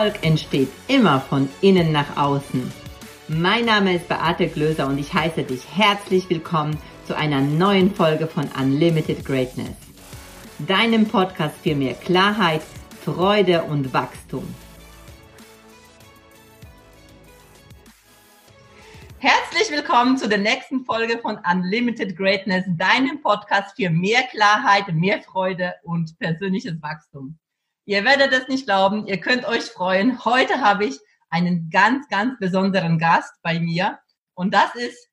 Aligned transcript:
Erfolg 0.00 0.24
entsteht 0.24 0.70
immer 0.88 1.20
von 1.20 1.46
innen 1.60 1.92
nach 1.92 2.16
außen. 2.16 2.72
Mein 3.28 3.66
Name 3.66 3.96
ist 3.96 4.08
Beate 4.08 4.48
Glöser 4.48 4.86
und 4.86 4.96
ich 4.96 5.12
heiße 5.12 5.42
dich 5.42 5.76
herzlich 5.76 6.30
willkommen 6.30 6.78
zu 7.04 7.14
einer 7.14 7.42
neuen 7.42 7.94
Folge 7.94 8.26
von 8.26 8.48
Unlimited 8.58 9.26
Greatness. 9.26 9.76
Deinem 10.60 11.06
Podcast 11.06 11.54
für 11.62 11.74
mehr 11.74 11.92
Klarheit, 11.92 12.62
Freude 13.04 13.64
und 13.64 13.92
Wachstum. 13.92 14.48
Herzlich 19.18 19.70
willkommen 19.70 20.16
zu 20.16 20.30
der 20.30 20.38
nächsten 20.38 20.82
Folge 20.86 21.18
von 21.18 21.38
Unlimited 21.52 22.16
Greatness, 22.16 22.64
deinem 22.78 23.20
Podcast 23.20 23.76
für 23.76 23.90
mehr 23.90 24.22
Klarheit, 24.30 24.94
mehr 24.94 25.20
Freude 25.20 25.74
und 25.82 26.18
persönliches 26.18 26.80
Wachstum. 26.80 27.38
Ihr 27.90 28.04
werdet 28.04 28.32
es 28.32 28.46
nicht 28.46 28.66
glauben, 28.66 29.08
ihr 29.08 29.18
könnt 29.18 29.44
euch 29.48 29.64
freuen. 29.64 30.24
Heute 30.24 30.60
habe 30.60 30.84
ich 30.84 31.00
einen 31.28 31.70
ganz, 31.72 32.08
ganz 32.08 32.38
besonderen 32.38 33.00
Gast 33.00 33.32
bei 33.42 33.58
mir 33.58 33.98
und 34.34 34.54
das 34.54 34.76
ist 34.76 35.08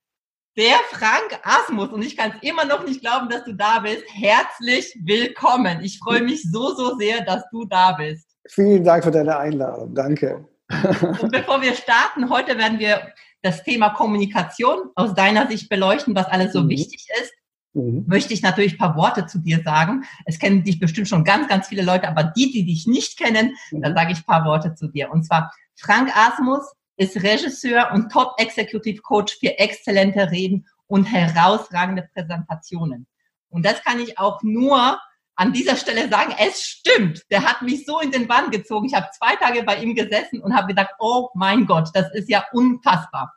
der 0.55 0.75
Frank 0.91 1.39
Asmus 1.41 1.89
und 1.89 2.03
ich 2.03 2.15
kann 2.15 2.33
es 2.35 2.47
immer 2.47 2.65
noch 2.65 2.85
nicht 2.85 3.01
glauben, 3.01 3.29
dass 3.29 3.45
du 3.45 3.53
da 3.53 3.79
bist. 3.79 4.03
Herzlich 4.13 4.95
willkommen. 5.03 5.81
Ich 5.81 5.97
freue 5.97 6.21
mich 6.21 6.43
so, 6.51 6.75
so 6.75 6.95
sehr, 6.99 7.25
dass 7.25 7.49
du 7.49 7.65
da 7.65 7.93
bist. 7.93 8.27
Vielen 8.47 8.83
Dank 8.83 9.03
für 9.03 9.09
deine 9.09 9.35
Einladung. 9.35 9.95
Danke. 9.95 10.47
Und 10.69 11.31
bevor 11.31 11.63
wir 11.63 11.73
starten, 11.73 12.29
heute 12.29 12.59
werden 12.59 12.77
wir 12.77 13.11
das 13.41 13.63
Thema 13.63 13.89
Kommunikation 13.89 14.91
aus 14.93 15.15
deiner 15.15 15.47
Sicht 15.47 15.67
beleuchten, 15.67 16.13
was 16.13 16.27
alles 16.27 16.53
so 16.53 16.61
mhm. 16.61 16.69
wichtig 16.69 17.07
ist. 17.23 17.33
Mhm. 17.77 18.05
Möchte 18.07 18.33
ich 18.33 18.41
natürlich 18.41 18.73
ein 18.73 18.77
paar 18.79 18.95
Worte 18.95 19.27
zu 19.27 19.39
dir 19.39 19.61
sagen. 19.63 20.03
Es 20.25 20.39
kennen 20.39 20.63
dich 20.63 20.79
bestimmt 20.79 21.07
schon 21.07 21.23
ganz, 21.23 21.47
ganz 21.47 21.67
viele 21.67 21.83
Leute, 21.83 22.07
aber 22.09 22.23
die, 22.23 22.51
die 22.51 22.65
dich 22.65 22.87
nicht 22.87 23.17
kennen, 23.17 23.55
mhm. 23.71 23.81
da 23.81 23.93
sage 23.93 24.13
ich 24.13 24.19
ein 24.19 24.25
paar 24.25 24.45
Worte 24.45 24.73
zu 24.73 24.87
dir. 24.87 25.11
Und 25.11 25.23
zwar 25.23 25.53
Frank 25.75 26.15
Asmus 26.15 26.63
ist 26.97 27.21
Regisseur 27.21 27.91
und 27.93 28.11
Top 28.11 28.33
Executive 28.37 29.01
Coach 29.01 29.37
für 29.39 29.59
exzellente 29.59 30.31
Reden 30.31 30.65
und 30.87 31.05
herausragende 31.05 32.09
Präsentationen. 32.13 33.05
Und 33.49 33.65
das 33.65 33.83
kann 33.83 33.99
ich 33.99 34.17
auch 34.17 34.41
nur 34.41 34.99
an 35.35 35.53
dieser 35.53 35.75
Stelle 35.75 36.09
sagen, 36.09 36.33
es 36.39 36.63
stimmt. 36.63 37.21
Der 37.29 37.43
hat 37.43 37.61
mich 37.61 37.85
so 37.85 37.99
in 37.99 38.11
den 38.11 38.27
Bann 38.27 38.49
gezogen. 38.49 38.87
Ich 38.87 38.95
habe 38.95 39.07
zwei 39.15 39.35
Tage 39.35 39.61
bei 39.63 39.77
ihm 39.77 39.93
gesessen 39.93 40.41
und 40.41 40.55
habe 40.55 40.67
gedacht, 40.67 40.95
oh 40.97 41.29
mein 41.35 41.67
Gott, 41.67 41.89
das 41.93 42.11
ist 42.15 42.27
ja 42.27 42.43
unfassbar. 42.53 43.31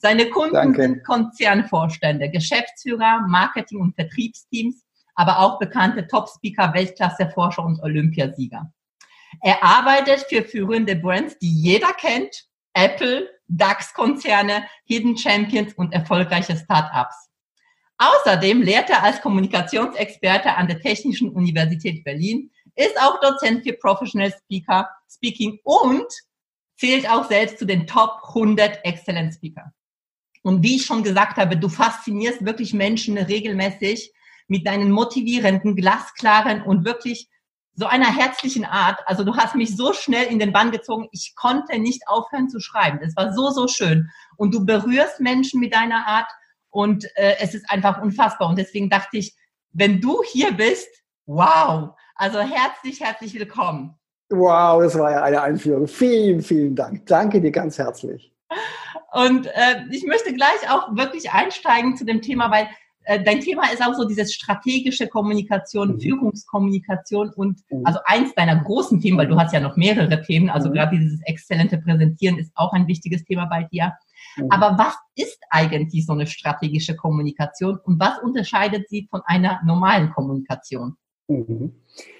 Seine 0.00 0.30
Kunden 0.30 0.54
Danke. 0.54 0.82
sind 0.82 1.04
Konzernvorstände, 1.04 2.30
Geschäftsführer, 2.30 3.26
Marketing- 3.26 3.80
und 3.80 3.96
Vertriebsteams, 3.96 4.84
aber 5.16 5.40
auch 5.40 5.58
bekannte 5.58 6.06
Top-Speaker, 6.06 6.72
Weltklasse-Forscher 6.72 7.64
und 7.64 7.82
Olympiasieger. 7.82 8.72
Er 9.42 9.62
arbeitet 9.62 10.26
für 10.28 10.44
führende 10.44 10.94
Brands, 10.94 11.36
die 11.38 11.50
jeder 11.50 11.92
kennt, 11.92 12.44
Apple, 12.74 13.28
DAX-Konzerne, 13.48 14.64
Hidden 14.84 15.18
Champions 15.18 15.74
und 15.74 15.92
erfolgreiche 15.92 16.56
Startups. 16.56 17.30
Außerdem 17.98 18.62
lehrt 18.62 18.90
er 18.90 19.02
als 19.02 19.20
Kommunikationsexperte 19.20 20.54
an 20.54 20.68
der 20.68 20.80
Technischen 20.80 21.30
Universität 21.30 22.04
Berlin, 22.04 22.52
ist 22.76 22.96
auch 23.00 23.18
Dozent 23.20 23.64
für 23.64 23.72
Professional 23.72 24.32
Speaker, 24.32 24.88
Speaking 25.10 25.58
und 25.64 26.06
zählt 26.76 27.10
auch 27.10 27.24
selbst 27.24 27.58
zu 27.58 27.66
den 27.66 27.88
Top 27.88 28.20
100 28.28 28.84
Excellent 28.84 29.34
Speaker. 29.34 29.72
Und 30.48 30.62
wie 30.62 30.76
ich 30.76 30.86
schon 30.86 31.02
gesagt 31.02 31.36
habe, 31.36 31.58
du 31.58 31.68
faszinierst 31.68 32.42
wirklich 32.42 32.72
Menschen 32.72 33.18
regelmäßig 33.18 34.14
mit 34.46 34.66
deinen 34.66 34.90
motivierenden, 34.90 35.76
glasklaren 35.76 36.62
und 36.62 36.86
wirklich 36.86 37.28
so 37.74 37.84
einer 37.84 38.06
herzlichen 38.06 38.64
Art. 38.64 38.98
Also 39.04 39.24
du 39.24 39.36
hast 39.36 39.56
mich 39.56 39.76
so 39.76 39.92
schnell 39.92 40.26
in 40.28 40.38
den 40.38 40.54
Bann 40.54 40.70
gezogen, 40.70 41.06
ich 41.12 41.34
konnte 41.36 41.78
nicht 41.78 42.08
aufhören 42.08 42.48
zu 42.48 42.60
schreiben. 42.60 42.98
Es 43.02 43.14
war 43.14 43.34
so, 43.34 43.50
so 43.50 43.68
schön. 43.68 44.08
Und 44.38 44.54
du 44.54 44.64
berührst 44.64 45.20
Menschen 45.20 45.60
mit 45.60 45.74
deiner 45.74 46.06
Art 46.06 46.30
und 46.70 47.04
äh, 47.16 47.36
es 47.40 47.52
ist 47.52 47.70
einfach 47.70 48.00
unfassbar. 48.00 48.48
Und 48.48 48.56
deswegen 48.56 48.88
dachte 48.88 49.18
ich, 49.18 49.36
wenn 49.72 50.00
du 50.00 50.22
hier 50.22 50.52
bist, 50.52 50.88
wow. 51.26 51.90
Also 52.14 52.38
herzlich, 52.38 53.02
herzlich 53.02 53.34
willkommen. 53.34 53.98
Wow, 54.30 54.82
das 54.82 54.98
war 54.98 55.10
ja 55.10 55.22
eine 55.22 55.42
Einführung. 55.42 55.86
Vielen, 55.86 56.40
vielen 56.40 56.74
Dank. 56.74 57.04
Danke 57.04 57.38
dir 57.38 57.52
ganz 57.52 57.76
herzlich. 57.76 58.32
Und 59.12 59.46
äh, 59.46 59.84
ich 59.90 60.04
möchte 60.04 60.34
gleich 60.34 60.70
auch 60.70 60.94
wirklich 60.94 61.30
einsteigen 61.30 61.96
zu 61.96 62.04
dem 62.04 62.20
Thema, 62.20 62.50
weil 62.50 62.68
äh, 63.08 63.22
dein 63.22 63.40
Thema 63.40 63.72
ist 63.72 63.82
auch 63.82 63.94
so 63.94 64.06
dieses 64.06 64.34
strategische 64.34 65.08
Kommunikation, 65.08 65.94
mhm. 65.94 66.00
Führungskommunikation 66.00 67.30
und 67.30 67.60
mhm. 67.70 67.86
also 67.86 68.00
eins 68.04 68.34
deiner 68.34 68.62
großen 68.62 69.00
Themen, 69.00 69.16
weil 69.16 69.28
du 69.28 69.40
hast 69.40 69.54
ja 69.54 69.60
noch 69.60 69.76
mehrere 69.76 70.20
Themen, 70.20 70.50
also 70.50 70.68
mhm. 70.68 70.74
gerade 70.74 70.98
dieses 70.98 71.20
exzellente 71.24 71.78
Präsentieren 71.78 72.38
ist 72.38 72.52
auch 72.54 72.72
ein 72.74 72.86
wichtiges 72.86 73.24
Thema 73.24 73.46
bei 73.46 73.64
dir. 73.64 73.94
Mhm. 74.36 74.48
Aber 74.50 74.76
was 74.76 74.94
ist 75.14 75.40
eigentlich 75.48 76.04
so 76.04 76.12
eine 76.12 76.26
strategische 76.26 76.96
Kommunikation 76.96 77.78
und 77.82 77.98
was 77.98 78.18
unterscheidet 78.18 78.90
sie 78.90 79.08
von 79.10 79.22
einer 79.24 79.60
normalen 79.64 80.12
Kommunikation? 80.12 80.96
Mhm. 81.28 81.72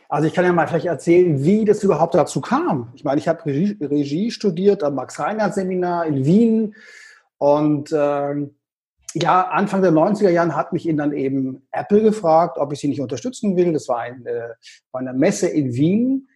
Also 0.08 0.26
ich 0.26 0.32
kann 0.32 0.44
ja 0.44 0.52
mal 0.52 0.66
vielleicht 0.66 0.86
erzählen, 0.86 1.44
wie 1.44 1.66
das 1.66 1.82
überhaupt 1.82 2.14
dazu 2.14 2.40
kam. 2.40 2.90
Ich 2.94 3.04
meine, 3.04 3.20
ich 3.20 3.28
habe 3.28 3.44
Regie, 3.44 3.76
Regie 3.80 4.30
studiert 4.30 4.82
am 4.82 4.94
Max-Reinhardt-Seminar 4.94 6.06
in 6.06 6.24
Wien 6.24 6.74
und 7.36 7.92
äh, 7.92 8.46
ja, 9.14 9.48
Anfang 9.48 9.82
der 9.82 9.92
90er 9.92 10.30
Jahren 10.30 10.56
hat 10.56 10.72
mich 10.72 10.88
dann 10.96 11.12
eben 11.12 11.66
Apple 11.72 12.02
gefragt, 12.02 12.58
ob 12.58 12.72
ich 12.72 12.80
sie 12.80 12.88
nicht 12.88 13.00
unterstützen 13.00 13.56
will. 13.56 13.72
Das 13.72 13.88
war 13.88 14.00
eine, 14.00 14.56
war 14.92 15.00
eine 15.00 15.12
Messe 15.12 15.48
in 15.48 15.74
Wien. 15.74 16.28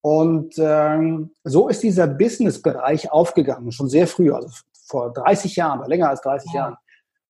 Und 0.00 0.54
ähm, 0.58 1.30
so 1.44 1.68
ist 1.68 1.82
dieser 1.82 2.06
Business-Bereich 2.06 3.12
aufgegangen, 3.12 3.70
schon 3.72 3.88
sehr 3.88 4.06
früh, 4.06 4.32
also 4.32 4.48
vor 4.86 5.12
30 5.12 5.56
Jahren, 5.56 5.86
länger 5.88 6.08
als 6.08 6.22
30 6.22 6.52
ja. 6.52 6.60
Jahren. 6.60 6.76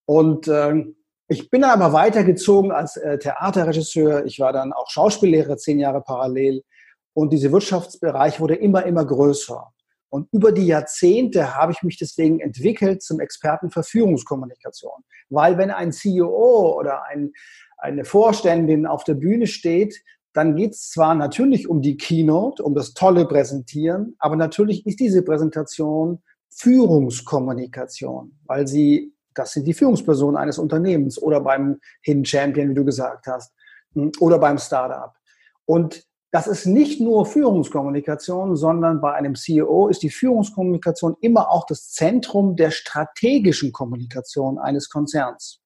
Und 0.05 0.49
ähm, 0.49 0.97
ich 1.31 1.49
bin 1.49 1.63
aber 1.63 1.93
weitergezogen 1.93 2.73
als 2.73 2.97
äh, 2.97 3.17
Theaterregisseur. 3.19 4.25
Ich 4.27 4.41
war 4.41 4.53
dann 4.53 4.73
auch 4.73 4.91
Schauspiellehrer 4.91 5.57
zehn 5.57 5.79
Jahre 5.79 6.01
parallel. 6.03 6.65
Und 7.13 7.33
dieser 7.33 7.53
Wirtschaftsbereich 7.53 8.41
wurde 8.41 8.57
immer, 8.57 8.85
immer 8.85 9.05
größer. 9.05 9.73
Und 10.09 10.29
über 10.33 10.51
die 10.51 10.67
Jahrzehnte 10.67 11.55
habe 11.55 11.71
ich 11.71 11.85
mich 11.85 11.99
deswegen 11.99 12.41
entwickelt 12.41 13.03
zum 13.03 13.21
Experten 13.21 13.71
für 13.71 13.85
Führungskommunikation. 13.85 15.05
Weil 15.29 15.57
wenn 15.57 15.71
ein 15.71 15.93
CEO 15.93 16.77
oder 16.77 17.05
ein, 17.05 17.33
eine 17.79 18.05
Vorständin 18.05 18.87
auf 18.87 19.05
der 19.05 19.15
Bühne 19.15 19.47
steht, 19.47 20.03
dann 20.33 20.57
geht 20.57 20.73
es 20.73 20.91
zwar 20.91 21.15
natürlich 21.15 21.69
um 21.69 21.81
die 21.81 21.97
Keynote, 21.97 22.63
um 22.65 22.75
das 22.75 22.93
tolle 22.93 23.27
Präsentieren, 23.27 24.17
aber 24.19 24.35
natürlich 24.37 24.85
ist 24.87 25.01
diese 25.01 25.23
Präsentation 25.23 26.23
Führungskommunikation, 26.53 28.37
weil 28.45 28.67
sie, 28.67 29.15
das 29.35 29.53
sind 29.53 29.67
die 29.67 29.75
Führungspersonen 29.75 30.37
eines 30.37 30.59
Unternehmens 30.59 31.21
oder 31.21 31.41
beim 31.41 31.81
Hidden 32.03 32.25
Champion, 32.25 32.71
wie 32.71 32.75
du 32.75 32.85
gesagt 32.85 33.27
hast, 33.27 33.53
hm, 33.95 34.13
oder 34.21 34.39
beim 34.39 34.59
Startup. 34.59 35.13
Und 35.65 36.05
das 36.33 36.47
ist 36.47 36.67
nicht 36.67 37.01
nur 37.01 37.27
Führungskommunikation, 37.27 38.55
sondern 38.55 39.01
bei 39.01 39.13
einem 39.15 39.35
CEO 39.35 39.89
ist 39.89 40.03
die 40.03 40.11
Führungskommunikation 40.11 41.17
immer 41.21 41.51
auch 41.51 41.67
das 41.67 41.91
Zentrum 41.91 42.55
der 42.55 42.71
strategischen 42.71 43.73
Kommunikation 43.73 44.59
eines 44.59 44.89
Konzerns. 44.89 45.61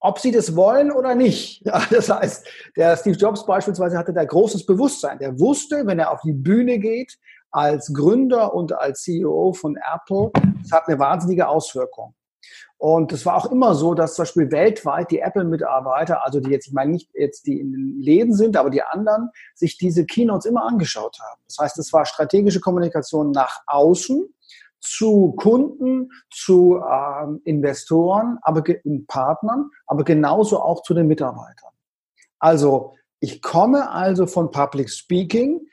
Ob 0.00 0.18
sie 0.18 0.32
das 0.32 0.56
wollen 0.56 0.90
oder 0.90 1.14
nicht. 1.14 1.62
Ja, 1.66 1.82
das 1.90 2.10
heißt, 2.10 2.46
der 2.76 2.96
Steve 2.96 3.16
Jobs 3.16 3.46
beispielsweise 3.46 3.96
hatte 3.96 4.12
da 4.12 4.24
großes 4.24 4.66
Bewusstsein. 4.66 5.18
Der 5.18 5.38
wusste, 5.38 5.86
wenn 5.86 5.98
er 5.98 6.10
auf 6.10 6.20
die 6.22 6.32
Bühne 6.32 6.78
geht, 6.78 7.16
als 7.50 7.92
Gründer 7.94 8.54
und 8.54 8.72
als 8.72 9.02
CEO 9.02 9.52
von 9.52 9.76
Apple, 9.76 10.30
das 10.62 10.72
hat 10.72 10.88
eine 10.88 10.98
wahnsinnige 10.98 11.48
Auswirkung. 11.48 12.14
Und 12.78 13.12
es 13.12 13.24
war 13.24 13.36
auch 13.36 13.50
immer 13.50 13.74
so, 13.74 13.94
dass 13.94 14.14
zum 14.14 14.24
Beispiel 14.24 14.50
weltweit 14.50 15.10
die 15.10 15.20
Apple-Mitarbeiter, 15.20 16.24
also 16.24 16.40
die 16.40 16.50
jetzt, 16.50 16.68
ich 16.68 16.74
meine 16.74 16.92
nicht 16.92 17.10
jetzt 17.14 17.46
die 17.46 17.58
in 17.58 17.72
den 17.72 18.00
Läden 18.00 18.34
sind, 18.34 18.56
aber 18.56 18.68
die 18.68 18.82
anderen, 18.82 19.30
sich 19.54 19.78
diese 19.78 20.04
Keynotes 20.04 20.44
immer 20.44 20.66
angeschaut 20.66 21.18
haben. 21.20 21.40
Das 21.46 21.56
heißt, 21.58 21.78
es 21.78 21.92
war 21.92 22.04
strategische 22.04 22.60
Kommunikation 22.60 23.30
nach 23.30 23.60
außen 23.66 24.28
zu 24.80 25.34
Kunden, 25.36 26.10
zu 26.30 26.78
ähm, 26.78 27.40
Investoren, 27.44 28.38
aber 28.42 28.62
Partnern, 29.08 29.70
aber 29.86 30.04
genauso 30.04 30.60
auch 30.60 30.82
zu 30.82 30.92
den 30.92 31.06
Mitarbeitern. 31.06 31.72
Also 32.38 32.94
ich 33.20 33.40
komme 33.40 33.90
also 33.90 34.26
von 34.26 34.50
Public 34.50 34.90
Speaking, 34.90 35.66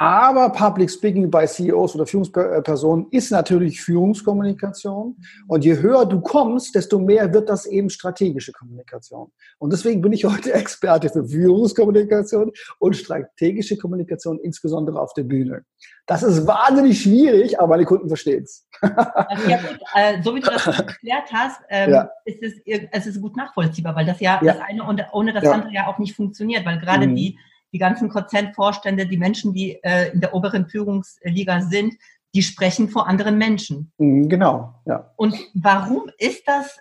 aber 0.00 0.48
Public 0.48 0.90
Speaking 0.90 1.30
bei 1.30 1.46
CEOs 1.46 1.94
oder 1.94 2.06
Führungspersonen 2.06 3.08
ist 3.10 3.30
natürlich 3.30 3.82
Führungskommunikation. 3.82 5.14
Und 5.46 5.62
je 5.62 5.76
höher 5.76 6.06
du 6.06 6.22
kommst, 6.22 6.74
desto 6.74 6.98
mehr 6.98 7.34
wird 7.34 7.50
das 7.50 7.66
eben 7.66 7.90
strategische 7.90 8.50
Kommunikation. 8.52 9.30
Und 9.58 9.74
deswegen 9.74 10.00
bin 10.00 10.14
ich 10.14 10.24
heute 10.24 10.52
Experte 10.54 11.10
für 11.10 11.26
Führungskommunikation 11.26 12.50
und 12.78 12.96
strategische 12.96 13.76
Kommunikation, 13.76 14.40
insbesondere 14.40 14.98
auf 14.98 15.12
der 15.12 15.24
Bühne. 15.24 15.66
Das 16.06 16.22
ist 16.22 16.46
wahnsinnig 16.46 17.02
schwierig, 17.02 17.60
aber 17.60 17.68
meine 17.68 17.84
Kunden 17.84 18.08
verstehen 18.08 18.44
es. 18.44 18.66
Ja, 18.82 19.58
äh, 19.96 20.22
so 20.22 20.34
wie 20.34 20.40
du 20.40 20.50
das 20.50 20.66
erklärt 20.78 21.30
hast, 21.30 21.60
ähm, 21.68 21.90
ja. 21.90 22.10
ist 22.24 22.42
es, 22.42 22.54
es 22.90 23.06
ist 23.06 23.20
gut 23.20 23.36
nachvollziehbar, 23.36 23.94
weil 23.94 24.06
das 24.06 24.18
ja, 24.18 24.40
ja. 24.42 24.54
das 24.54 24.62
eine 24.66 24.82
ohne 25.12 25.34
das 25.34 25.44
andere 25.44 25.74
ja 25.74 25.88
auch 25.88 25.98
nicht 25.98 26.16
funktioniert, 26.16 26.64
weil 26.64 26.78
gerade 26.78 27.06
mhm. 27.06 27.16
die 27.16 27.38
die 27.72 27.78
ganzen 27.78 28.08
Konzernvorstände, 28.08 29.06
die 29.06 29.16
Menschen, 29.16 29.52
die 29.52 29.82
äh, 29.82 30.12
in 30.12 30.20
der 30.20 30.34
oberen 30.34 30.68
Führungsliga 30.68 31.62
sind, 31.62 31.94
die 32.34 32.42
sprechen 32.42 32.88
vor 32.88 33.08
anderen 33.08 33.38
Menschen. 33.38 33.92
Mhm, 33.98 34.28
genau, 34.28 34.74
ja. 34.86 35.12
Und 35.16 35.34
warum 35.54 36.10
ist 36.18 36.46
das 36.46 36.78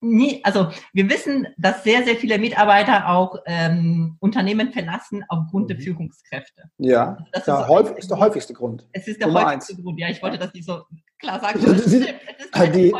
nie, 0.00 0.42
also 0.44 0.70
wir 0.92 1.08
wissen, 1.10 1.46
dass 1.58 1.84
sehr, 1.84 2.04
sehr 2.04 2.16
viele 2.16 2.38
Mitarbeiter 2.38 3.08
auch 3.08 3.36
ähm, 3.46 4.16
Unternehmen 4.20 4.72
verlassen 4.72 5.24
aufgrund 5.28 5.70
der 5.70 5.76
mhm. 5.76 5.82
Führungskräfte. 5.82 6.62
Ja, 6.78 7.18
also 7.32 7.52
das 7.52 7.60
ist, 7.60 7.68
häufig, 7.68 7.96
ist, 7.96 8.10
der 8.10 8.18
häufigste 8.18 8.54
Grund. 8.54 8.88
Es 8.92 9.06
ist 9.06 9.20
der 9.20 9.28
Nummer 9.28 9.46
häufigste 9.46 9.74
eins. 9.74 9.82
Grund, 9.82 10.00
ja, 10.00 10.08
ich 10.08 10.22
wollte 10.22 10.38
das 10.38 10.52
nicht 10.54 10.66
so 10.66 10.84
klar 11.20 11.40
sagen. 11.40 11.60
Das 11.62 11.86
ist 11.86 12.06
die, 12.74 12.94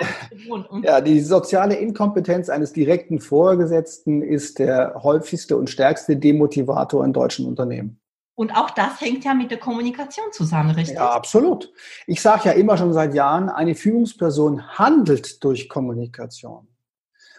ja, 0.83 1.01
die 1.01 1.21
soziale 1.21 1.75
Inkompetenz 1.75 2.49
eines 2.49 2.73
direkten 2.73 3.21
Vorgesetzten 3.21 4.23
ist 4.23 4.59
der 4.59 5.01
häufigste 5.03 5.57
und 5.57 5.69
stärkste 5.69 6.17
Demotivator 6.17 7.05
in 7.05 7.13
deutschen 7.13 7.47
Unternehmen. 7.47 8.01
Und 8.35 8.57
auch 8.57 8.71
das 8.71 9.01
hängt 9.01 9.25
ja 9.25 9.35
mit 9.35 9.51
der 9.51 9.59
Kommunikation 9.59 10.27
zusammen, 10.33 10.71
richtig? 10.71 10.97
Ja, 10.97 11.11
absolut. 11.11 11.71
Ich 12.07 12.23
sage 12.23 12.43
ja 12.47 12.53
immer 12.53 12.79
schon 12.79 12.93
seit 12.95 13.15
Jahren, 13.15 13.51
eine 13.51 13.75
Führungsperson 13.75 14.79
handelt 14.79 15.45
durch 15.45 15.69
Kommunikation. 15.69 16.67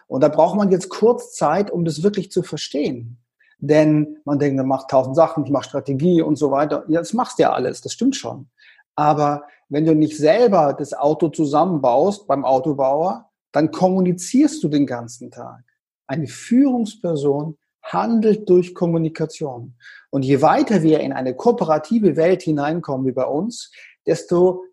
Und 0.06 0.22
da 0.22 0.28
braucht 0.28 0.58
man 0.58 0.70
jetzt 0.70 0.90
kurz 0.90 1.34
Zeit, 1.34 1.72
um 1.72 1.86
das 1.86 2.04
wirklich 2.04 2.32
zu 2.32 2.44
verstehen. 2.44 3.18
Denn 3.58 4.18
man 4.26 4.40
denkt, 4.40 4.58
man 4.58 4.68
macht 4.68 4.90
tausend 4.90 5.16
Sachen, 5.16 5.46
ich 5.46 5.52
mache 5.52 5.64
Strategie 5.64 6.22
und 6.22 6.36
so 6.36 6.52
weiter. 6.52 6.84
Ja, 6.88 7.00
das 7.00 7.14
machst 7.14 7.40
ja 7.40 7.54
alles, 7.54 7.82
das 7.82 7.94
stimmt 7.94 8.16
schon. 8.16 8.50
Aber 8.96 9.44
wenn 9.70 9.86
du 9.86 9.96
nicht 9.96 10.18
selber 10.18 10.76
das 10.78 10.94
Auto 10.94 11.30
zusammenbaust 11.30 12.28
beim 12.28 12.46
Autobauer, 12.46 13.30
dann 13.52 13.72
kommunizierst 13.72 14.64
du 14.64 14.68
den 14.68 14.86
ganzen 14.86 15.32
Tag. 15.32 15.64
Eine 16.08 16.28
Führungsperson 16.28 17.58
handelt 17.82 18.50
durch 18.50 18.76
Kommunikation. 18.76 19.76
Und 20.10 20.24
je 20.24 20.42
weiter 20.42 20.84
wir 20.84 21.00
in 21.00 21.14
eine 21.14 21.36
kooperative 21.36 22.16
Welt 22.16 22.44
hineinkommen 22.44 23.08
wie 23.08 23.12
bei 23.12 23.26
uns, 23.26 23.72
desto 24.06 24.64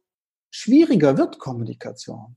schwieriger 0.51 1.17
wird 1.17 1.39
Kommunikation 1.39 2.37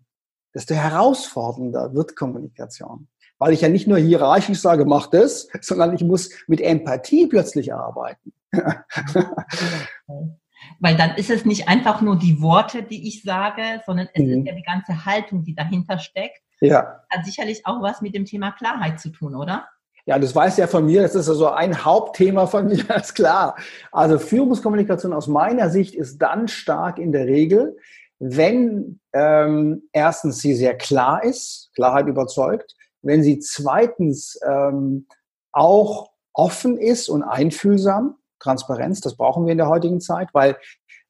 desto 0.54 0.75
herausfordernder 0.75 1.94
wird 1.94 2.16
Kommunikation. 2.16 3.07
Weil 3.38 3.54
ich 3.54 3.62
ja 3.62 3.69
nicht 3.69 3.88
nur 3.88 3.98
hierarchisch 3.98 4.60
sage, 4.60 4.86
mach 4.86 5.07
das, 5.07 5.48
sondern 5.62 5.95
ich 5.95 6.04
muss 6.04 6.30
mit 6.48 6.62
Empathie 6.62 7.28
plötzlich 7.28 7.74
arbeiten. 7.74 8.33
Weil 10.79 10.95
dann 10.95 11.15
ist 11.15 11.29
es 11.29 11.45
nicht 11.45 11.68
einfach 11.68 12.01
nur 12.01 12.18
die 12.18 12.41
Worte, 12.41 12.83
die 12.83 13.07
ich 13.07 13.23
sage, 13.23 13.81
sondern 13.85 14.07
es 14.13 14.23
mhm. 14.23 14.39
ist 14.39 14.47
ja 14.47 14.56
die 14.56 14.63
ganze 14.63 15.06
Haltung, 15.06 15.44
die 15.44 15.56
dahinter 15.56 16.00
steckt. 16.00 16.41
Ja. 16.62 17.01
Hat 17.09 17.25
sicherlich 17.25 17.65
auch 17.65 17.81
was 17.81 18.01
mit 18.01 18.15
dem 18.15 18.25
Thema 18.25 18.51
Klarheit 18.51 19.00
zu 19.00 19.09
tun, 19.09 19.35
oder? 19.35 19.68
Ja, 20.06 20.18
das 20.18 20.35
weiß 20.35 20.57
ja 20.57 20.68
von 20.68 20.85
mir, 20.85 21.03
das 21.03 21.15
ist 21.15 21.29
also 21.29 21.50
ein 21.50 21.85
Hauptthema 21.85 22.47
von 22.47 22.68
mir, 22.68 22.89
ist 22.95 23.15
klar. 23.15 23.56
Also 23.91 24.19
Führungskommunikation 24.19 25.13
aus 25.13 25.27
meiner 25.27 25.69
Sicht 25.69 25.95
ist 25.95 26.18
dann 26.18 26.47
stark 26.47 26.97
in 26.97 27.12
der 27.12 27.27
Regel, 27.27 27.77
wenn 28.19 29.00
ähm, 29.13 29.83
erstens 29.91 30.39
sie 30.39 30.53
sehr 30.53 30.77
klar 30.77 31.23
ist, 31.23 31.71
Klarheit 31.75 32.07
überzeugt, 32.07 32.75
wenn 33.01 33.23
sie 33.23 33.39
zweitens 33.39 34.39
ähm, 34.47 35.07
auch 35.51 36.12
offen 36.33 36.77
ist 36.77 37.09
und 37.09 37.23
einfühlsam, 37.23 38.15
Transparenz, 38.42 39.02
das 39.02 39.16
brauchen 39.16 39.46
wir 39.46 39.52
in 39.52 39.58
der 39.58 39.70
heutigen 39.70 40.02
Zeit, 40.02 40.30
weil 40.34 40.58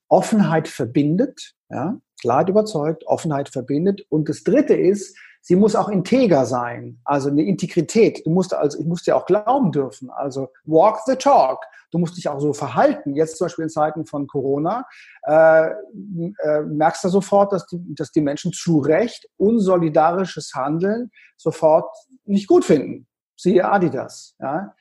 Offenheit 0.08 0.68
verbindet, 0.68 1.54
ja, 1.70 1.98
Klarheit 2.20 2.50
überzeugt, 2.50 3.06
Offenheit 3.08 3.50
verbindet. 3.50 4.06
Und 4.10 4.30
das 4.30 4.44
Dritte 4.44 4.76
ist, 4.76 5.18
sie 5.42 5.56
muss 5.56 5.76
auch 5.76 5.90
integer 5.90 6.46
sein, 6.46 7.00
also 7.04 7.30
eine 7.30 7.44
Integrität. 7.44 8.26
Du 8.26 8.30
musst 8.30 8.54
also, 8.54 8.80
ich 8.80 8.86
musste 8.86 9.12
ja 9.12 9.16
auch 9.16 9.26
glauben 9.26 9.72
dürfen. 9.72 10.10
Also 10.12 10.50
walk 10.66 11.00
the 11.06 11.16
talk. 11.16 11.64
Du 11.92 11.98
musst 11.98 12.16
dich 12.16 12.30
auch 12.30 12.40
so 12.40 12.54
verhalten. 12.54 13.16
Jetzt 13.16 13.38
zum 13.38 13.46
Beispiel 13.46 13.64
in 13.64 13.70
Zeiten 13.70 14.06
von 14.06 14.28
Corona 14.28 14.86
äh, 15.24 15.70
äh, 15.70 16.62
merkst 16.62 17.04
du 17.04 17.10
sofort, 17.10 17.52
dass 17.52 17.66
die, 17.68 17.80
dass 17.96 18.12
die 18.12 18.22
Menschen 18.22 18.54
zu 18.54 18.80
Recht 18.80 19.28
unsolidarisches 19.38 20.54
Handeln 20.54 21.12
sofort 21.38 21.94
nicht 22.24 22.48
gut 22.48 22.64
finden. 22.64 23.08
Siehe 23.36 23.68
Adidas. 23.70 24.36
Ja? 24.40 24.74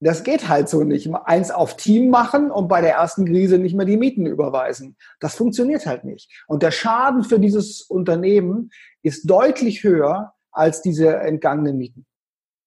Das 0.00 0.22
geht 0.22 0.48
halt 0.48 0.68
so 0.68 0.82
nicht. 0.84 1.08
Eins 1.24 1.50
auf 1.50 1.76
Team 1.76 2.10
machen 2.10 2.50
und 2.50 2.68
bei 2.68 2.80
der 2.80 2.94
ersten 2.94 3.24
Krise 3.24 3.58
nicht 3.58 3.74
mehr 3.74 3.86
die 3.86 3.96
Mieten 3.96 4.26
überweisen. 4.26 4.96
Das 5.20 5.34
funktioniert 5.34 5.86
halt 5.86 6.04
nicht. 6.04 6.30
Und 6.46 6.62
der 6.62 6.72
Schaden 6.72 7.24
für 7.24 7.38
dieses 7.38 7.82
Unternehmen 7.82 8.70
ist 9.02 9.30
deutlich 9.30 9.82
höher 9.82 10.34
als 10.50 10.82
diese 10.82 11.16
entgangenen 11.16 11.78
Mieten. 11.78 12.06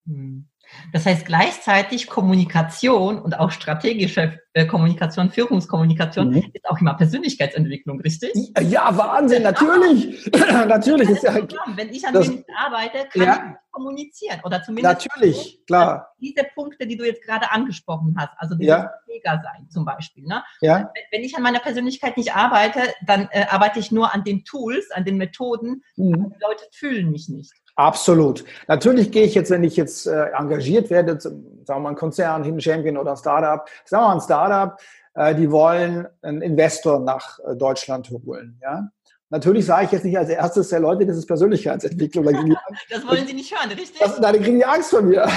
Hm. 0.07 0.47
Das 0.94 1.06
heißt 1.06 1.25
gleichzeitig 1.25 2.08
Kommunikation 2.08 3.19
und 3.19 3.40
auch 3.40 3.52
strategische 3.52 4.40
äh, 4.54 4.66
Kommunikation, 4.66 5.30
Führungskommunikation 5.30 6.30
mhm. 6.30 6.52
ist 6.54 6.68
auch 6.68 6.80
immer 6.80 6.96
Persönlichkeitsentwicklung, 6.96 8.02
richtig? 8.02 8.34
Ja, 8.62 8.96
Wahnsinn, 8.98 9.44
natürlich. 9.44 10.25
natürlich 10.50 11.10
ist 11.10 11.24
ja. 11.24 11.36
Wenn 11.75 11.90
ich 11.90 12.06
an 12.08 12.14
das, 12.14 12.28
wenig 12.28 12.46
arbeite, 12.58 13.08
kann 13.10 13.22
ja. 13.22 13.34
ich 13.36 13.68
kommunizieren 13.78 14.40
oder 14.44 14.64
zumindest 14.64 15.08
natürlich, 15.08 15.62
klar. 15.68 16.12
diese 16.19 16.44
Punkte, 16.56 16.88
die 16.88 16.98
du 16.98 17.06
jetzt 17.06 17.24
gerade 17.24 17.52
angesprochen 17.52 18.16
hast, 18.18 18.31
also 18.38 18.56
dieses 18.56 18.69
ja. 18.69 18.92
sein 19.24 19.69
zum 19.69 19.86
Beispiel. 19.86 20.25
Ne? 20.25 20.44
Ja. 20.62 20.92
Wenn 21.12 21.22
ich 21.22 21.36
an 21.36 21.44
meiner 21.44 21.60
Persönlichkeit 21.60 22.18
nicht 22.18 22.36
arbeite, 22.36 22.81
dann 23.06 23.30
äh, 23.31 23.46
arbeite 23.50 23.80
ich 23.80 23.92
nur 23.92 24.14
an 24.14 24.24
den 24.24 24.44
Tools, 24.44 24.90
an 24.92 25.06
den 25.06 25.18
Methoden, 25.18 25.84
mhm. 25.96 26.34
die 26.34 26.42
Leute 26.42 26.64
fühlen 26.72 27.12
mich 27.12 27.30
nicht. 27.30 27.54
Absolut. 27.77 28.44
Natürlich 28.68 29.12
gehe 29.12 29.24
ich 29.24 29.35
jetzt, 29.35 29.51
wenn 29.51 29.63
ich 29.63 29.77
jetzt 29.77 30.07
äh, 30.07 30.31
engagiert 30.31 30.89
werde, 30.89 31.19
sagen 31.19 31.44
wir 31.63 31.79
mal 31.79 31.89
ein 31.89 31.95
Konzern, 31.95 32.44
Hidden 32.44 32.59
Champion 32.59 32.97
oder 32.97 33.12
ein 33.12 33.18
Startup, 33.18 33.69
sagen 33.85 34.03
wir 34.03 34.07
mal 34.07 34.15
ein 34.15 34.21
Startup, 34.21 34.79
äh, 35.13 35.35
die 35.35 35.51
wollen 35.51 36.07
einen 36.24 36.41
Investor 36.41 37.00
nach 37.00 37.38
äh, 37.39 37.56
Deutschland 37.56 38.09
holen. 38.09 38.59
Ja? 38.63 38.89
Natürlich 39.29 39.68
sage 39.68 39.85
ich 39.85 39.91
jetzt 39.91 40.06
nicht 40.06 40.18
als 40.18 40.29
erstes, 40.29 40.69
der 40.69 40.79
Leute, 40.79 41.06
das 41.06 41.18
ist 41.18 41.27
Persönlichkeitsentwicklung. 41.27 42.25
das 42.89 43.07
wollen 43.07 43.27
Sie 43.27 43.33
nicht 43.33 43.53
hören, 43.53 43.69
richtig? 43.69 44.00
Das, 44.00 44.19
da 44.19 44.31
kriegen 44.31 44.57
die 44.57 44.65
Angst 44.65 44.89
von 44.89 45.07
mir. 45.07 45.27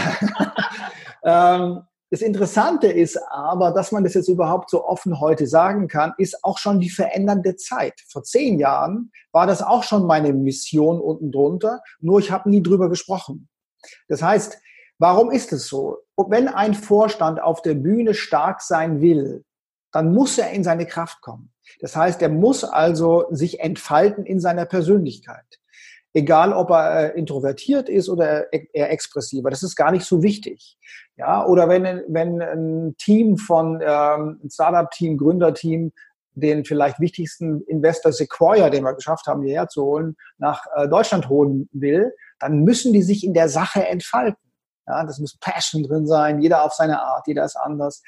ähm, 1.25 1.82
das 2.10 2.22
Interessante 2.22 2.88
ist 2.88 3.16
aber, 3.30 3.70
dass 3.70 3.93
man 3.93 4.02
das 4.02 4.14
jetzt 4.14 4.29
überhaupt 4.29 4.69
so 4.69 4.84
offen 4.84 5.20
heute 5.20 5.46
sagen 5.46 5.86
kann, 5.86 6.12
ist 6.19 6.44
auch 6.44 6.58
schon 6.58 6.81
die 6.81 6.90
verändernde 6.90 7.55
Zeit. 7.55 8.00
Vor 8.08 8.24
zehn 8.24 8.58
Jahren 8.58 9.12
war 9.31 9.46
das 9.46 9.62
auch 9.62 9.84
schon 9.84 10.06
meine 10.06 10.32
Mission 10.32 11.00
unten 11.00 11.31
drunter, 11.31 11.81
nur 12.00 12.19
ich 12.19 12.32
habe 12.32 12.50
nie 12.50 12.62
drüber 12.62 12.88
gesprochen. 12.88 13.48
Das 14.08 14.22
heißt, 14.22 14.58
warum 14.98 15.31
ist 15.31 15.52
es 15.52 15.69
so? 15.69 15.98
Wenn 16.17 16.48
ein 16.48 16.74
Vorstand 16.74 17.40
auf 17.40 17.62
der 17.62 17.74
Bühne 17.74 18.14
stark 18.14 18.60
sein 18.60 19.00
will, 19.00 19.44
dann 19.93 20.12
muss 20.12 20.36
er 20.36 20.50
in 20.50 20.64
seine 20.64 20.86
Kraft 20.86 21.20
kommen. 21.20 21.52
Das 21.81 21.94
heißt, 21.94 22.20
er 22.22 22.29
muss 22.29 22.64
also 22.64 23.26
sich 23.31 23.60
entfalten 23.60 24.26
in 24.26 24.40
seiner 24.40 24.67
Persönlichkeit 24.67 25.60
egal 26.12 26.52
ob 26.52 26.70
er 26.70 27.14
äh, 27.14 27.19
introvertiert 27.19 27.88
ist 27.88 28.08
oder 28.08 28.52
eher 28.52 28.90
expressiver. 28.90 29.50
Das 29.50 29.62
ist 29.62 29.76
gar 29.76 29.93
nicht 29.93 30.05
so 30.05 30.22
wichtig. 30.22 30.76
Ja, 31.17 31.46
oder 31.46 31.69
wenn, 31.69 32.02
wenn 32.08 32.40
ein 32.40 32.96
Team 32.96 33.36
von, 33.36 33.81
ähm, 33.82 34.40
Startup-Team, 34.48 35.19
Gründerteam, 35.19 35.93
den 36.34 36.64
vielleicht 36.64 37.00
wichtigsten 37.00 37.62
Investor 37.62 38.12
Sequoia, 38.12 38.70
den 38.70 38.84
wir 38.84 38.94
geschafft 38.94 39.26
haben, 39.26 39.43
hierher 39.43 39.69
zu 39.69 39.82
holen, 39.84 40.17
nach 40.38 40.64
äh, 40.76 40.88
Deutschland 40.88 41.29
holen 41.29 41.69
will, 41.72 42.12
dann 42.38 42.60
müssen 42.60 42.93
die 42.93 43.02
sich 43.02 43.24
in 43.24 43.34
der 43.34 43.48
Sache 43.48 43.86
entfalten. 43.86 44.50
Ja, 44.86 45.05
das 45.05 45.19
muss 45.19 45.36
Passion 45.38 45.82
drin 45.82 46.06
sein, 46.06 46.40
jeder 46.40 46.64
auf 46.64 46.72
seine 46.72 47.00
Art, 47.00 47.26
jeder 47.26 47.44
ist 47.44 47.56
anders. 47.56 48.02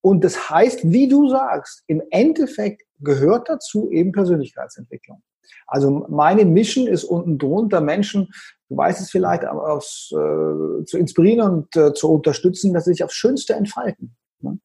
Und 0.00 0.24
das 0.24 0.50
heißt, 0.50 0.80
wie 0.84 1.08
du 1.08 1.28
sagst, 1.28 1.82
im 1.86 2.02
Endeffekt 2.10 2.82
gehört 3.00 3.48
dazu 3.48 3.90
eben 3.90 4.12
Persönlichkeitsentwicklung. 4.12 5.22
Also 5.66 6.06
meine 6.08 6.44
Mission 6.44 6.86
ist 6.86 7.04
unten 7.04 7.38
drunter 7.38 7.80
Menschen, 7.80 8.28
du 8.68 8.76
weißt 8.76 9.00
es 9.00 9.10
vielleicht, 9.10 9.44
aufs, 9.44 10.10
äh, 10.12 10.84
zu 10.84 10.98
inspirieren 10.98 11.40
und 11.40 11.76
äh, 11.76 11.92
zu 11.94 12.10
unterstützen, 12.10 12.72
dass 12.72 12.84
sie 12.84 12.92
sich 12.92 13.04
aufs 13.04 13.14
Schönste 13.14 13.54
entfalten. 13.54 14.16
Ne? 14.40 14.58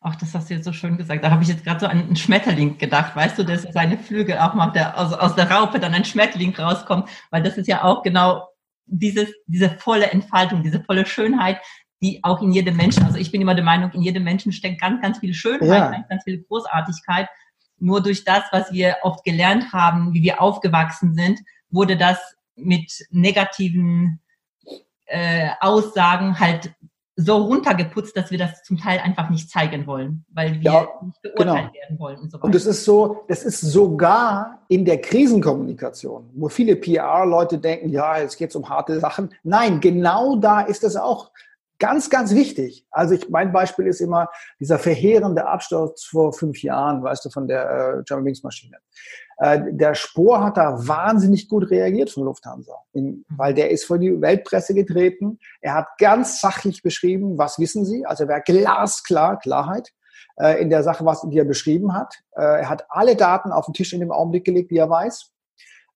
Ach, 0.00 0.16
das 0.16 0.34
hast 0.34 0.50
du 0.50 0.54
jetzt 0.54 0.64
so 0.64 0.72
schön 0.72 0.96
gesagt. 0.96 1.22
Da 1.24 1.30
habe 1.30 1.42
ich 1.42 1.48
jetzt 1.48 1.64
gerade 1.64 1.80
so 1.80 1.86
an 1.86 1.98
einen 1.98 2.16
Schmetterling 2.16 2.78
gedacht, 2.78 3.14
weißt 3.14 3.38
du, 3.38 3.44
dass 3.44 3.62
seine 3.62 3.98
Flügel 3.98 4.38
auch 4.38 4.54
mal 4.54 4.70
der, 4.70 4.98
aus, 4.98 5.12
aus 5.12 5.34
der 5.34 5.50
Raupe 5.50 5.78
dann 5.78 5.94
ein 5.94 6.04
Schmetterling 6.04 6.54
rauskommt, 6.54 7.08
weil 7.30 7.42
das 7.42 7.56
ist 7.56 7.68
ja 7.68 7.84
auch 7.84 8.02
genau 8.02 8.48
dieses, 8.86 9.32
diese 9.46 9.70
volle 9.70 10.10
Entfaltung, 10.10 10.62
diese 10.62 10.82
volle 10.82 11.06
Schönheit, 11.06 11.58
die 12.02 12.22
auch 12.24 12.42
in 12.42 12.50
jedem 12.50 12.76
Menschen, 12.76 13.04
also 13.04 13.16
ich 13.16 13.30
bin 13.30 13.40
immer 13.40 13.54
der 13.54 13.64
Meinung, 13.64 13.92
in 13.92 14.02
jedem 14.02 14.24
Menschen 14.24 14.50
steckt 14.50 14.80
ganz, 14.80 15.00
ganz 15.00 15.18
viel 15.18 15.34
Schönheit, 15.34 15.68
ja. 15.68 15.90
ganz, 15.90 16.08
ganz 16.08 16.24
viel 16.24 16.42
Großartigkeit 16.42 17.28
nur 17.82 18.00
durch 18.00 18.24
das, 18.24 18.44
was 18.52 18.72
wir 18.72 18.96
oft 19.02 19.24
gelernt 19.24 19.72
haben, 19.72 20.14
wie 20.14 20.22
wir 20.22 20.40
aufgewachsen 20.40 21.14
sind, 21.14 21.40
wurde 21.70 21.96
das 21.96 22.18
mit 22.54 23.06
negativen 23.10 24.20
äh, 25.06 25.48
Aussagen 25.60 26.38
halt 26.38 26.72
so 27.16 27.36
runtergeputzt, 27.36 28.16
dass 28.16 28.30
wir 28.30 28.38
das 28.38 28.62
zum 28.62 28.78
Teil 28.78 28.98
einfach 29.00 29.28
nicht 29.28 29.50
zeigen 29.50 29.86
wollen, 29.86 30.24
weil 30.32 30.54
wir 30.54 30.62
ja, 30.62 30.88
nicht 31.02 31.20
beurteilt 31.22 31.72
genau. 31.72 31.74
werden 31.74 31.98
wollen 31.98 32.18
und 32.20 32.30
so 32.30 32.38
weiter. 32.38 32.44
Und 32.44 32.54
es 32.54 32.64
ist 32.64 32.84
so, 32.84 33.24
es 33.28 33.44
ist 33.44 33.60
sogar 33.60 34.60
in 34.68 34.84
der 34.84 35.00
Krisenkommunikation, 35.00 36.30
wo 36.32 36.48
viele 36.48 36.76
PR-Leute 36.76 37.58
denken, 37.58 37.90
ja, 37.90 38.18
jetzt 38.18 38.38
geht 38.38 38.50
es 38.50 38.56
um 38.56 38.68
harte 38.68 38.98
Sachen. 38.98 39.34
Nein, 39.42 39.80
genau 39.80 40.36
da 40.36 40.62
ist 40.62 40.84
es 40.84 40.96
auch 40.96 41.30
Ganz, 41.82 42.10
ganz 42.10 42.32
wichtig. 42.32 42.86
Also 42.92 43.14
ich, 43.14 43.28
mein 43.28 43.50
Beispiel 43.50 43.88
ist 43.88 44.00
immer 44.00 44.28
dieser 44.60 44.78
verheerende 44.78 45.48
Absturz 45.48 46.04
vor 46.04 46.32
fünf 46.32 46.62
Jahren, 46.62 47.02
weißt 47.02 47.24
du, 47.24 47.30
von 47.30 47.48
der 47.48 47.98
äh, 47.98 48.02
German 48.04 48.26
Wings 48.26 48.44
Maschine. 48.44 48.76
Äh, 49.38 49.62
der 49.72 49.96
Spor 49.96 50.44
hat 50.44 50.58
da 50.58 50.86
wahnsinnig 50.86 51.48
gut 51.48 51.68
reagiert 51.72 52.10
von 52.10 52.22
Lufthansa, 52.22 52.72
in, 52.92 53.24
weil 53.30 53.52
der 53.52 53.72
ist 53.72 53.84
vor 53.84 53.98
die 53.98 54.20
Weltpresse 54.20 54.74
getreten. 54.74 55.40
Er 55.60 55.74
hat 55.74 55.88
ganz 55.98 56.40
sachlich 56.40 56.84
beschrieben, 56.84 57.36
was 57.36 57.58
wissen 57.58 57.84
Sie? 57.84 58.06
Also 58.06 58.24
er 58.24 58.28
wäre 58.28 58.42
glasklar, 58.42 59.40
Klarheit 59.40 59.92
äh, 60.36 60.62
in 60.62 60.70
der 60.70 60.84
Sache, 60.84 61.04
was 61.04 61.22
die 61.28 61.36
er 61.36 61.44
beschrieben 61.44 61.94
hat. 61.94 62.14
Äh, 62.36 62.60
er 62.60 62.68
hat 62.68 62.86
alle 62.90 63.16
Daten 63.16 63.50
auf 63.50 63.66
den 63.66 63.74
Tisch 63.74 63.92
in 63.92 63.98
dem 63.98 64.12
Augenblick 64.12 64.44
gelegt, 64.44 64.70
die 64.70 64.78
er 64.78 64.88
weiß. 64.88 65.32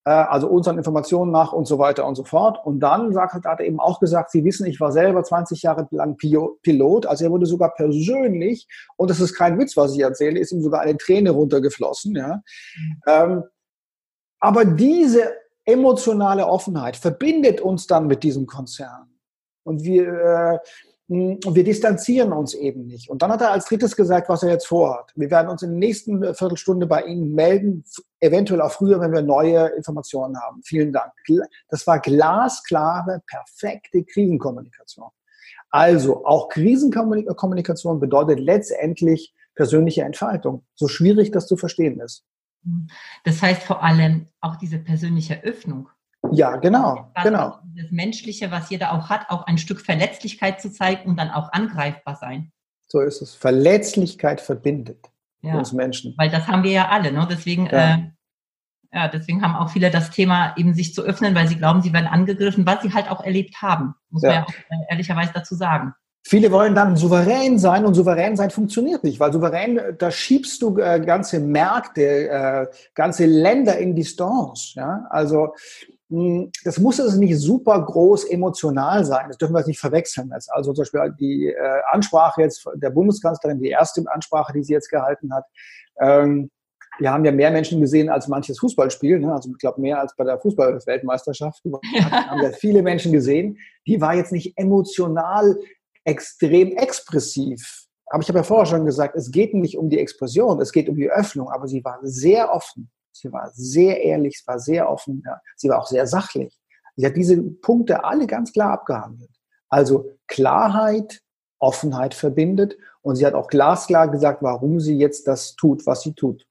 Äh, 0.07 0.11
also 0.11 0.49
unseren 0.49 0.79
Informationen 0.79 1.33
nach 1.33 1.53
und 1.53 1.67
so 1.67 1.79
weiter 1.81 2.07
und 2.07 2.15
so 2.15 2.23
fort. 2.23 2.65
Und 2.65 2.79
dann 2.79 3.13
sagt, 3.13 3.35
hat 3.35 3.45
er 3.45 3.67
eben 3.67 3.81
auch 3.81 3.99
gesagt, 3.99 4.31
Sie 4.31 4.45
wissen, 4.45 4.65
ich 4.67 4.81
war 4.81 4.93
selber 4.93 5.25
20 5.25 5.61
Jahre 5.63 5.89
lang 5.91 6.17
Pilot, 6.17 7.07
also 7.07 7.25
er 7.25 7.31
wurde 7.33 7.47
sogar 7.47 7.75
persönlich, 7.75 8.69
und 8.97 9.11
das 9.11 9.19
ist 9.19 9.35
kein 9.35 9.59
Witz, 9.59 9.77
was 9.77 9.95
ich 9.95 10.01
erzähle, 10.01 10.39
ist 10.39 10.53
ihm 10.53 10.63
sogar 10.63 10.83
eine 10.83 10.97
Träne 10.97 11.33
runtergeflossen. 11.33 12.15
Ja. 12.15 12.37
Mhm. 12.77 13.01
Ähm, 13.07 13.43
aber 14.39 14.65
diese 14.65 15.35
emotionale 15.65 16.47
Offenheit 16.47 16.97
verbindet 16.97 17.61
uns 17.61 17.89
dann 17.89 18.07
mit 18.07 18.23
diesem 18.23 18.47
Konzern. 18.47 19.09
Und 19.65 19.83
wir, 19.83 20.07
äh, 20.07 20.59
und 21.09 21.55
wir 21.55 21.63
distanzieren 21.63 22.33
uns 22.33 22.53
eben 22.55 22.87
nicht. 22.87 23.09
Und 23.09 23.23
dann 23.23 23.31
hat 23.31 23.41
er 23.41 23.53
als 23.53 23.67
drittes 23.67 23.95
gesagt, 23.95 24.29
was 24.29 24.43
er 24.43 24.51
jetzt 24.51 24.67
vorhat. 24.67 25.13
Wir 25.15 25.31
werden 25.31 25.49
uns 25.49 25.63
in 25.63 25.71
der 25.71 25.79
nächsten 25.79 26.35
Viertelstunde 26.35 26.87
bei 26.87 27.05
Ihnen 27.05 27.33
melden, 27.33 27.85
eventuell 28.19 28.61
auch 28.61 28.73
früher, 28.73 29.01
wenn 29.01 29.13
wir 29.13 29.23
neue 29.23 29.69
Informationen 29.77 30.37
haben. 30.41 30.63
Vielen 30.65 30.93
Dank. 30.93 31.13
Das 31.69 31.87
war 31.87 32.01
glasklare, 32.01 33.23
perfekte 33.27 34.03
Krisenkommunikation. 34.03 35.09
Also 35.71 36.27
auch 36.27 36.49
Krisenkommunikation 36.49 38.01
bedeutet 38.01 38.41
letztendlich 38.41 39.33
persönliche 39.55 40.03
Entfaltung, 40.03 40.65
so 40.75 40.89
schwierig 40.89 41.31
das 41.31 41.47
zu 41.47 41.57
verstehen 41.57 42.01
ist. 42.01 42.25
Das 43.25 43.43
heißt 43.43 43.63
vor 43.63 43.85
allem 43.85 44.27
auch 44.41 44.57
diese 44.57 44.79
persönliche 44.79 45.45
Öffnung. 45.45 45.89
Ja, 46.33 46.56
genau, 46.56 47.11
was, 47.14 47.25
genau. 47.25 47.59
Das 47.76 47.90
Menschliche, 47.90 48.50
was 48.50 48.71
jeder 48.71 48.92
auch 48.92 49.09
hat, 49.09 49.28
auch 49.28 49.47
ein 49.47 49.59
Stück 49.59 49.80
Verletzlichkeit 49.80 50.61
zu 50.61 50.71
zeigen 50.71 51.09
und 51.11 51.18
dann 51.18 51.30
auch 51.30 51.52
angreifbar 51.52 52.16
sein. 52.16 52.52
So 52.88 53.00
ist 53.00 53.23
es. 53.23 53.35
Verletzlichkeit 53.35 54.40
verbindet 54.40 55.11
ja, 55.42 55.56
uns 55.56 55.73
Menschen. 55.73 56.14
Weil 56.16 56.30
das 56.30 56.47
haben 56.47 56.62
wir 56.62 56.71
ja 56.71 56.88
alle, 56.88 57.12
ne? 57.12 57.26
Deswegen, 57.30 57.66
ja. 57.66 57.95
Äh, 57.95 57.99
ja, 58.92 59.09
deswegen 59.09 59.42
haben 59.42 59.56
auch 59.56 59.71
viele 59.71 59.90
das 59.90 60.11
Thema, 60.11 60.54
eben 60.56 60.73
sich 60.73 60.95
zu 60.95 61.02
öffnen, 61.02 61.35
weil 61.35 61.49
sie 61.49 61.56
glauben, 61.56 61.83
sie 61.83 61.92
werden 61.92 62.06
angegriffen, 62.06 62.64
was 62.66 62.83
sie 62.83 62.95
halt 62.95 63.11
auch 63.11 63.23
erlebt 63.23 63.61
haben. 63.61 63.95
Muss 64.11 64.23
ja. 64.23 64.28
man 64.28 64.38
ja 64.38 64.45
auch 64.45 64.54
äh, 64.71 64.85
ehrlicherweise 64.90 65.33
dazu 65.35 65.54
sagen. 65.54 65.92
Viele 66.28 66.50
wollen 66.50 66.75
dann 66.75 66.97
souverän 66.97 67.56
sein 67.59 67.85
und 67.85 67.95
souverän 67.95 68.37
sein 68.37 68.50
funktioniert 68.50 69.04
nicht, 69.04 69.21
weil 69.21 69.33
souverän, 69.33 69.78
da 69.97 70.11
schiebst 70.11 70.61
du 70.61 70.76
äh, 70.78 70.99
ganze 70.99 71.38
Märkte, 71.38 72.28
äh, 72.28 72.66
ganze 72.95 73.26
Länder 73.26 73.78
in 73.78 73.95
Distanz. 73.95 74.73
Ja? 74.75 75.06
Also 75.11 75.54
das 76.09 76.79
muss 76.79 77.01
also 77.01 77.19
nicht 77.19 77.37
super 77.37 77.85
groß 77.85 78.25
emotional 78.25 79.05
sein. 79.05 79.27
Das 79.29 79.39
dürfen 79.39 79.55
wir 79.55 79.59
jetzt 79.59 79.67
nicht 79.67 79.81
verwechseln. 79.81 80.33
Also 80.33 80.73
zum 80.73 80.83
Beispiel 80.83 81.15
die 81.19 81.49
äh, 81.49 81.81
Ansprache 81.91 82.43
jetzt 82.43 82.65
der 82.75 82.91
Bundeskanzlerin, 82.91 83.61
die 83.61 83.71
erste 83.71 84.05
Ansprache, 84.07 84.53
die 84.53 84.63
sie 84.63 84.73
jetzt 84.73 84.89
gehalten 84.89 85.35
hat. 85.35 85.47
Ähm, 85.99 86.51
wir 86.99 87.13
haben 87.13 87.25
ja 87.25 87.33
mehr 87.33 87.51
Menschen 87.51 87.81
gesehen 87.81 88.09
als 88.09 88.29
manches 88.29 88.59
Fußballspiel. 88.61 89.19
Ne? 89.19 89.33
Also 89.33 89.51
ich 89.51 89.59
glaube 89.59 89.81
mehr 89.81 90.01
als 90.01 90.15
bei 90.17 90.25
der 90.25 90.39
Fußballweltmeisterschaft. 90.39 91.63
Ja. 91.93 92.11
haben 92.29 92.41
wir 92.41 92.53
viele 92.53 92.83
Menschen 92.83 93.13
gesehen. 93.13 93.59
Die 93.87 94.01
war 94.01 94.15
jetzt 94.15 94.33
nicht 94.33 94.57
emotional 94.57 95.59
extrem 96.05 96.73
expressiv. 96.77 97.87
Aber 98.07 98.23
ich 98.23 98.29
habe 98.29 98.39
ja 98.39 98.45
vorher 98.45 98.67
schon 98.67 98.87
gesagt, 98.87 99.17
es 99.17 99.31
geht 99.31 99.55
nicht 99.55 99.77
um 99.77 99.91
die 99.91 99.99
Expression, 99.99 100.61
es 100.61 100.73
geht 100.73 100.89
um 100.89 100.97
die 100.97 101.11
Öffnung. 101.11 101.49
Aber 101.51 101.67
sie 101.67 101.85
war 101.85 101.99
sehr 102.03 102.53
offen. 102.53 102.91
Sie 103.21 103.33
war 103.33 103.51
sehr 103.53 104.03
ehrlich, 104.03 104.39
sie 104.39 104.47
war 104.47 104.59
sehr 104.59 104.91
offen, 104.91 105.23
ja. 105.25 105.41
sie 105.57 105.69
war 105.69 105.79
auch 105.79 105.87
sehr 105.87 106.07
sachlich. 106.07 106.59
Sie 106.97 107.05
hat 107.05 107.17
diese 107.17 107.43
Punkte 107.43 108.05
alle 108.05 108.27
ganz 108.27 108.53
klar 108.53 108.73
abgehandelt. 108.73 109.31
Also 109.69 110.11
Klarheit, 110.27 111.21
Offenheit 111.59 112.15
verbindet 112.15 112.77
und 113.03 113.17
sie 113.17 113.27
hat 113.27 113.35
auch 113.35 113.49
glasklar 113.49 114.09
gesagt, 114.09 114.43
warum 114.43 114.81
sie 114.81 114.97
jetzt 114.97 115.27
das 115.27 115.57
tut, 115.57 115.87
was 115.87 116.03
sie 116.03 116.15
tut. 116.15 116.47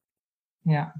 Ja. 0.64 0.94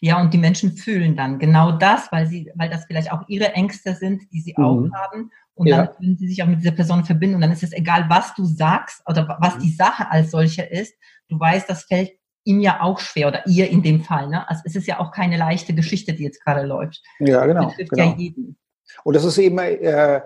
Ja, 0.00 0.20
und 0.20 0.34
die 0.34 0.38
Menschen 0.38 0.76
fühlen 0.76 1.16
dann 1.16 1.38
genau 1.38 1.72
das, 1.72 2.12
weil 2.12 2.26
sie, 2.26 2.50
weil 2.54 2.68
das 2.68 2.84
vielleicht 2.84 3.10
auch 3.10 3.22
ihre 3.28 3.52
Ängste 3.54 3.94
sind, 3.94 4.22
die 4.32 4.40
sie 4.40 4.54
mhm. 4.56 4.64
auch 4.64 4.88
haben. 4.92 5.30
Und 5.54 5.68
ja. 5.68 5.78
dann 5.78 5.94
können 5.94 6.16
sie 6.18 6.28
sich 6.28 6.42
auch 6.42 6.46
mit 6.46 6.60
dieser 6.60 6.72
Person 6.72 7.04
verbinden. 7.04 7.36
Und 7.36 7.40
dann 7.40 7.52
ist 7.52 7.62
es 7.62 7.72
egal, 7.72 8.06
was 8.08 8.34
du 8.34 8.44
sagst 8.44 9.02
oder 9.06 9.38
was 9.40 9.56
mhm. 9.56 9.60
die 9.60 9.72
Sache 9.72 10.10
als 10.10 10.30
solche 10.30 10.62
ist. 10.62 10.94
Du 11.28 11.38
weißt, 11.38 11.68
das 11.70 11.84
fällt 11.84 12.12
ihm 12.44 12.60
ja 12.60 12.80
auch 12.80 13.00
schwer 13.00 13.28
oder 13.28 13.46
ihr 13.46 13.68
in 13.70 13.82
dem 13.82 14.02
Fall. 14.02 14.28
Ne? 14.28 14.48
Also 14.48 14.62
es 14.64 14.76
ist 14.76 14.86
ja 14.86 15.00
auch 15.00 15.10
keine 15.10 15.36
leichte 15.36 15.74
Geschichte, 15.74 16.12
die 16.12 16.24
jetzt 16.24 16.44
gerade 16.44 16.66
läuft. 16.66 17.02
Ja, 17.18 17.44
genau. 17.46 17.64
Das 17.64 17.72
betrifft 17.72 17.92
genau. 17.92 18.10
ja 18.10 18.16
jeden. 18.16 18.56
Und 19.02 19.16
das 19.16 19.24
ist 19.24 19.38
eben, 19.38 19.58
äh, 19.58 20.20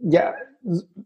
ja, 0.00 0.34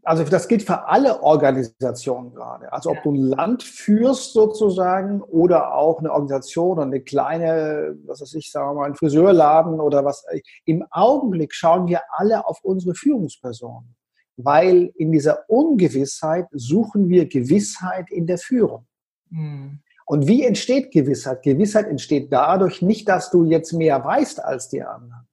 also 0.02 0.24
das 0.24 0.48
gilt 0.48 0.62
für 0.62 0.86
alle 0.86 1.22
Organisationen 1.22 2.34
gerade. 2.34 2.72
Also 2.72 2.90
ob 2.90 2.96
ja. 2.96 3.02
du 3.02 3.12
ein 3.12 3.16
Land 3.16 3.62
führst 3.62 4.32
sozusagen 4.32 5.20
oder 5.22 5.74
auch 5.74 5.98
eine 5.98 6.12
Organisation 6.12 6.72
oder 6.72 6.82
eine 6.82 7.00
kleine, 7.00 7.98
was 8.06 8.22
weiß 8.22 8.34
ich, 8.34 8.50
sagen 8.50 8.70
wir 8.70 8.74
mal, 8.80 8.86
ein 8.86 8.94
Friseurladen 8.94 9.80
oder 9.80 10.04
was. 10.04 10.24
Im 10.64 10.84
Augenblick 10.90 11.54
schauen 11.54 11.88
wir 11.88 12.00
alle 12.12 12.46
auf 12.46 12.60
unsere 12.62 12.94
Führungspersonen, 12.94 13.94
weil 14.36 14.92
in 14.96 15.12
dieser 15.12 15.44
Ungewissheit 15.48 16.46
suchen 16.52 17.08
wir 17.08 17.28
Gewissheit 17.28 18.10
in 18.10 18.26
der 18.26 18.38
Führung. 18.38 18.86
Hm. 19.30 19.80
Und 20.10 20.26
wie 20.26 20.42
entsteht 20.42 20.90
Gewissheit? 20.90 21.44
Gewissheit 21.44 21.86
entsteht 21.86 22.32
dadurch 22.32 22.82
nicht, 22.82 23.08
dass 23.08 23.30
du 23.30 23.44
jetzt 23.44 23.72
mehr 23.72 24.04
weißt 24.04 24.44
als 24.44 24.68
die 24.68 24.82
anderen. 24.82 25.28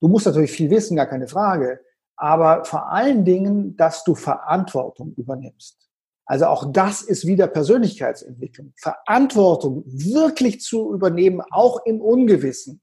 Du 0.00 0.08
musst 0.08 0.26
natürlich 0.26 0.50
viel 0.50 0.68
wissen, 0.68 0.96
gar 0.96 1.06
keine 1.06 1.28
Frage. 1.28 1.78
Aber 2.16 2.64
vor 2.64 2.90
allen 2.90 3.24
Dingen, 3.24 3.76
dass 3.76 4.02
du 4.02 4.16
Verantwortung 4.16 5.14
übernimmst. 5.16 5.88
Also 6.26 6.46
auch 6.46 6.72
das 6.72 7.02
ist 7.02 7.24
wieder 7.24 7.46
Persönlichkeitsentwicklung. 7.46 8.72
Verantwortung 8.76 9.84
wirklich 9.86 10.60
zu 10.60 10.92
übernehmen, 10.92 11.40
auch 11.52 11.86
im 11.86 12.00
Ungewissen. 12.00 12.82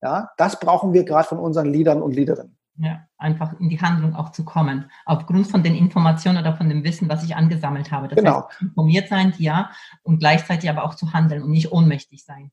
Ja, 0.00 0.30
das 0.36 0.60
brauchen 0.60 0.92
wir 0.92 1.02
gerade 1.02 1.26
von 1.26 1.40
unseren 1.40 1.72
Leadern 1.72 2.00
und 2.00 2.14
Leaderinnen. 2.14 2.56
Ja, 2.76 3.06
einfach 3.18 3.58
in 3.60 3.68
die 3.68 3.80
Handlung 3.80 4.14
auch 4.14 4.32
zu 4.32 4.44
kommen. 4.44 4.90
Aufgrund 5.04 5.46
von 5.46 5.62
den 5.62 5.74
Informationen 5.74 6.38
oder 6.38 6.56
von 6.56 6.68
dem 6.68 6.84
Wissen, 6.84 7.08
was 7.08 7.22
ich 7.22 7.36
angesammelt 7.36 7.92
habe. 7.92 8.08
Das 8.08 8.16
genau. 8.16 8.48
heißt, 8.48 8.62
informiert 8.62 9.08
sein, 9.08 9.34
ja, 9.38 9.70
und 10.02 10.18
gleichzeitig 10.18 10.70
aber 10.70 10.84
auch 10.84 10.94
zu 10.94 11.12
handeln 11.12 11.42
und 11.42 11.50
nicht 11.50 11.70
ohnmächtig 11.70 12.24
sein. 12.24 12.50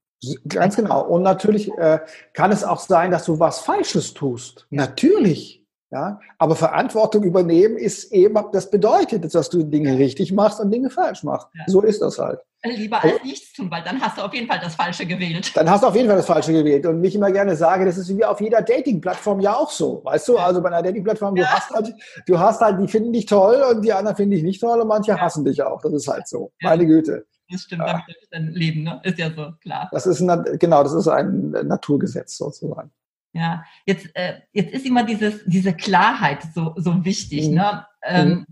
Ganz 0.48 0.76
genau. 0.76 1.02
Und 1.02 1.24
natürlich 1.24 1.72
äh, 1.78 2.00
kann 2.34 2.52
es 2.52 2.64
auch 2.64 2.80
sein, 2.80 3.12
dass 3.12 3.26
du 3.26 3.40
was 3.40 3.60
Falsches 3.60 4.14
tust. 4.14 4.68
Ja. 4.70 4.82
Natürlich. 4.82 5.59
Ja, 5.92 6.20
aber 6.38 6.56
Verantwortung 6.56 7.24
übernehmen 7.24 7.76
ist 7.76 8.12
eben, 8.12 8.38
das 8.54 8.70
bedeutet, 8.70 9.34
dass 9.34 9.50
du 9.50 9.64
Dinge 9.64 9.98
richtig 9.98 10.32
machst 10.32 10.60
und 10.60 10.70
Dinge 10.70 10.92
falsch 10.92 11.24
machst. 11.24 11.48
Ja. 11.56 11.64
So 11.66 11.82
ist 11.82 12.00
das 12.02 12.20
halt. 12.20 12.40
Lieber 12.64 13.04
als 13.04 13.24
nichts 13.24 13.54
tun, 13.54 13.72
weil 13.72 13.82
dann 13.84 14.00
hast 14.00 14.18
du 14.18 14.22
auf 14.22 14.34
jeden 14.34 14.46
Fall 14.46 14.60
das 14.62 14.76
Falsche 14.76 15.06
gewählt. 15.08 15.52
Dann 15.56 15.68
hast 15.68 15.82
du 15.82 15.88
auf 15.88 15.96
jeden 15.96 16.08
Fall 16.08 16.18
das 16.18 16.28
Falsche 16.28 16.52
gewählt. 16.52 16.86
Und 16.86 17.04
ich 17.04 17.16
immer 17.16 17.32
gerne 17.32 17.56
sage, 17.56 17.86
das 17.86 17.98
ist 17.98 18.16
wie 18.16 18.24
auf 18.24 18.40
jeder 18.40 18.62
Dating-Plattform 18.62 19.40
ja 19.40 19.56
auch 19.56 19.72
so. 19.72 20.02
Weißt 20.04 20.28
du, 20.28 20.38
also 20.38 20.62
bei 20.62 20.70
einer 20.70 20.84
Dating-Plattform, 20.84 21.36
du 21.36 21.42
ja. 21.42 21.48
hast 21.48 21.72
halt, 21.72 21.96
du 22.28 22.38
hast 22.38 22.62
halt, 22.62 22.80
die 22.80 22.88
finden 22.88 23.14
dich 23.14 23.26
toll 23.26 23.64
und 23.72 23.82
die 23.82 23.94
anderen 23.94 24.16
finden 24.16 24.32
dich 24.32 24.44
nicht 24.44 24.62
toll 24.62 24.80
und 24.80 24.88
manche 24.88 25.12
ja. 25.12 25.20
hassen 25.20 25.44
dich 25.44 25.64
auch. 25.64 25.82
Das 25.82 25.94
ist 25.94 26.08
halt 26.08 26.28
so. 26.28 26.52
Meine 26.62 26.86
Güte. 26.86 27.26
Das 27.50 27.62
stimmt, 27.62 27.82
damit 27.82 28.04
ja. 28.08 28.16
dann 28.30 28.48
leben, 28.50 28.84
ne? 28.84 29.02
Ist 29.04 29.18
ja 29.18 29.32
so, 29.32 29.54
klar. 29.62 29.90
Das 29.92 30.06
ist, 30.06 30.20
genau, 30.60 30.84
das 30.84 30.94
ist 30.94 31.08
ein 31.08 31.50
Naturgesetz 31.64 32.38
sozusagen. 32.38 32.92
Ja, 33.34 33.64
jetzt, 33.86 34.10
äh, 34.16 34.42
jetzt 34.52 34.74
ist 34.74 34.86
immer 34.86 35.04
dieses, 35.04 35.44
diese 35.46 35.74
Klarheit 35.74 36.42
so, 36.54 36.74
so 36.78 37.06
wichtig. 37.06 37.50
Mhm. 37.50 37.56
Ne? 37.56 37.86
Ähm, 38.04 38.30
mhm. 38.30 38.46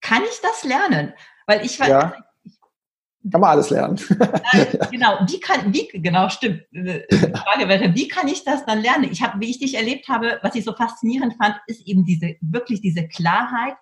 Kann 0.00 0.22
ich 0.22 0.40
das 0.40 0.64
lernen? 0.64 1.12
Weil 1.46 1.64
ich 1.64 1.78
weiß, 1.78 1.88
ja. 1.88 2.14
Kann 3.30 3.40
man 3.40 3.50
alles 3.50 3.70
lernen. 3.70 3.96
genau, 4.90 5.18
wie 5.26 5.40
kann, 5.40 5.74
wie, 5.74 5.88
genau, 5.88 6.28
stimmt. 6.28 6.62
Äh, 6.72 7.02
die 7.10 7.16
Frage 7.16 7.68
wäre, 7.68 7.94
wie 7.94 8.08
kann 8.08 8.28
ich 8.28 8.44
das 8.44 8.64
dann 8.64 8.80
lernen? 8.80 9.08
Ich 9.10 9.22
habe, 9.22 9.40
wie 9.40 9.50
ich 9.50 9.58
dich 9.58 9.74
erlebt 9.74 10.08
habe, 10.08 10.38
was 10.42 10.54
ich 10.54 10.64
so 10.64 10.72
faszinierend 10.72 11.34
fand, 11.36 11.56
ist 11.66 11.86
eben 11.86 12.04
diese, 12.04 12.36
wirklich 12.40 12.80
diese 12.80 13.06
Klarheit 13.08 13.76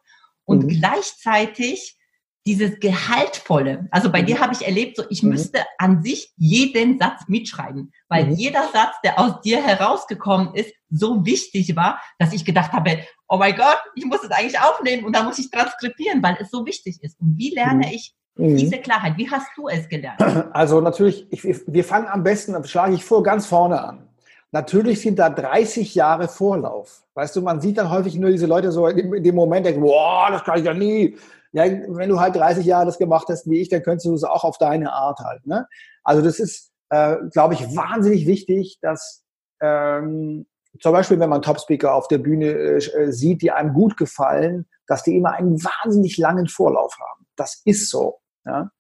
und 0.45 0.65
mhm. 0.65 0.69
gleichzeitig 0.69 1.97
dieses 2.47 2.79
Gehaltvolle. 2.79 3.89
Also 3.91 4.11
bei 4.11 4.23
mhm. 4.23 4.27
dir 4.27 4.41
habe 4.41 4.55
ich 4.55 4.65
erlebt, 4.65 4.97
so 4.97 5.05
ich 5.11 5.23
mhm. 5.23 5.31
müsste 5.31 5.61
an 5.79 6.03
sich 6.03 6.33
jeden 6.37 6.99
Satz 6.99 7.23
mitschreiben, 7.27 7.93
weil 8.09 8.27
mhm. 8.27 8.33
jeder 8.33 8.63
Satz, 8.73 8.95
der 9.05 9.19
aus 9.19 9.41
dir 9.43 9.63
herausgekommen 9.63 10.55
ist, 10.55 10.73
so 10.89 11.27
wichtig 11.27 11.75
war, 11.75 12.01
dass 12.19 12.33
ich 12.33 12.45
gedacht 12.45 12.73
habe, 12.73 13.01
oh 13.29 13.37
mein 13.37 13.57
Gott, 13.57 13.79
ich 13.97 14.05
muss 14.05 14.23
es 14.23 14.31
eigentlich 14.31 14.61
aufnehmen 14.61 15.05
und 15.05 15.15
da 15.15 15.25
muss 15.25 15.39
ich 15.39 15.51
transkribieren, 15.51 16.23
weil 16.23 16.37
es 16.41 16.51
so 16.51 16.65
wichtig 16.65 17.03
ist. 17.03 17.21
Und 17.21 17.37
wie 17.37 17.53
lerne 17.53 17.87
mhm. 17.87 17.93
ich 17.93 18.15
mhm. 18.37 18.57
diese 18.57 18.79
Klarheit? 18.79 19.17
Wie 19.17 19.29
hast 19.29 19.49
du 19.57 19.69
es 19.69 19.89
gelernt? 19.89 20.21
Also 20.53 20.81
natürlich, 20.81 21.27
ich, 21.31 21.45
wir 21.67 21.85
fangen 21.85 22.07
am 22.07 22.23
besten, 22.23 22.63
schlage 22.65 22.95
ich 22.95 23.05
vor, 23.05 23.23
ganz 23.23 23.47
vorne 23.47 23.83
an. 23.83 24.09
Natürlich 24.53 25.01
sind 25.01 25.19
da 25.19 25.29
30 25.29 25.95
Jahre 25.95 26.29
Vorlauf. 26.29 27.03
Weißt 27.15 27.35
du, 27.35 27.43
man 27.43 27.61
sieht 27.61 27.79
dann 27.79 27.91
häufig 27.91 28.15
nur 28.15 28.31
diese 28.31 28.47
Leute 28.47 28.71
so 28.71 28.87
in 28.87 29.23
dem 29.23 29.35
Moment 29.35 29.67
denken, 29.67 29.81
boah, 29.81 30.29
das 30.31 30.45
kann 30.45 30.59
ich 30.59 30.65
ja 30.65 30.73
nie. 30.73 31.17
Ja, 31.57 31.65
wenn 31.65 32.11
du 32.11 32.21
halt 32.21 32.37
30 32.37 32.67
Jahre 32.67 32.85
das 32.85 32.99
gemacht 32.99 33.29
hast 33.31 33.49
wie 33.49 33.63
ich, 33.63 33.71
dann 33.71 33.83
könntest 33.83 34.05
du 34.05 34.13
es 34.13 34.25
auch 34.25 34.45
auf 34.45 34.59
deine 34.59 34.93
Art 34.93 35.21
halt. 35.21 35.47
Ne? 35.47 35.67
Also 36.05 36.21
das 36.21 36.39
ist, 36.39 36.71
äh, 36.91 37.17
glaube 37.33 37.55
ich, 37.55 37.75
wahnsinnig 37.75 38.27
wichtig, 38.27 38.79
dass 38.83 39.25
ähm, 39.63 40.45
zum 40.83 40.93
Beispiel, 40.93 41.19
wenn 41.19 41.31
man 41.31 41.41
Topspeaker 41.41 41.95
auf 41.95 42.09
der 42.09 42.19
Bühne 42.19 42.51
äh, 42.51 43.11
sieht, 43.11 43.41
die 43.41 43.53
einem 43.53 43.73
gut 43.73 43.97
gefallen, 43.97 44.67
dass 44.87 45.03
die 45.03 45.17
immer 45.17 45.33
einen 45.33 45.57
wahnsinnig 45.65 46.19
langen 46.19 46.47
Vorlauf 46.47 46.95
haben. 47.01 47.27
Das 47.37 47.63
ist 47.65 47.89
so. 47.89 48.21
Ja? 48.45 48.71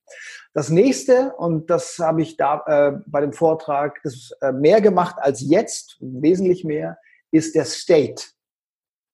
Das 0.53 0.69
nächste, 0.69 1.33
und 1.37 1.71
das 1.71 1.99
habe 1.99 2.21
ich 2.21 2.37
da 2.37 2.63
äh, 2.67 2.99
bei 3.07 3.23
dem 3.23 3.33
Vortrag 3.33 4.01
das, 4.05 4.33
äh, 4.43 4.53
mehr 4.53 4.83
gemacht 4.83 5.17
als 5.19 5.41
jetzt, 5.41 5.97
wesentlich 6.01 6.63
mehr, 6.63 6.99
ist 7.31 7.55
der 7.55 7.65
State, 7.65 8.23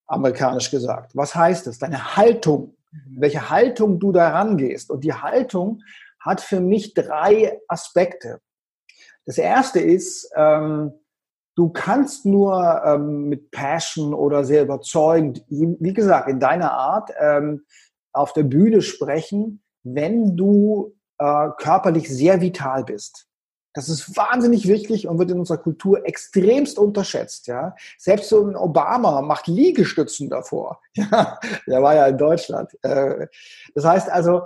amerikanisch 0.09 0.69
gesagt. 0.69 1.13
Was 1.15 1.37
heißt 1.37 1.69
das? 1.69 1.79
Deine 1.79 2.17
Haltung. 2.17 2.77
Welche 3.07 3.51
Haltung 3.51 3.99
du 3.99 4.13
da 4.13 4.31
rangehst. 4.31 4.91
Und 4.91 5.05
die 5.05 5.15
Haltung 5.15 5.83
hat 6.21 6.41
für 6.41 6.61
mich 6.61 6.95
drei 6.95 7.61
Aspekte. 7.69 8.41
Das 9.25 9.39
erste 9.39 9.81
ist, 9.81 10.31
ähm, 10.37 10.93
du 11.57 11.71
kannst 11.71 12.27
nur 12.27 12.83
ähm, 12.85 13.29
mit 13.29 13.51
Passion 13.51 14.15
oder 14.15 14.45
sehr 14.45 14.63
überzeugend, 14.63 15.45
wie 15.49 15.93
gesagt, 15.93 16.29
in 16.29 16.41
deiner 16.41 16.73
Art 16.73 17.11
ähm, 17.19 17.65
auf 18.13 18.33
der 18.33 18.45
Bühne 18.45 18.83
sprechen, 18.83 19.63
wenn 19.85 20.37
du 20.37 20.95
äh, 21.19 21.49
körperlich 21.59 22.09
sehr 22.09 22.41
vital 22.41 22.85
bist. 22.85 23.29
Das 23.75 23.89
ist 23.89 24.17
wahnsinnig 24.17 24.69
wichtig 24.69 25.09
und 25.09 25.19
wird 25.19 25.31
in 25.31 25.39
unserer 25.39 25.59
Kultur 25.59 26.07
extremst 26.07 26.79
unterschätzt. 26.79 27.47
Ja? 27.47 27.75
Selbst 27.99 28.29
so 28.29 28.45
ein 28.47 28.57
Obama 28.57 29.23
macht 29.23 29.47
Liegestützen 29.47 30.29
davor. 30.31 30.81
Ja, 31.11 31.39
der 31.67 31.83
war 31.83 31.95
ja 31.95 32.07
in 32.07 32.19
Deutschland. 32.19 32.71
Äh, 32.83 33.27
das 33.75 33.85
heißt 33.85 34.11
also, 34.11 34.43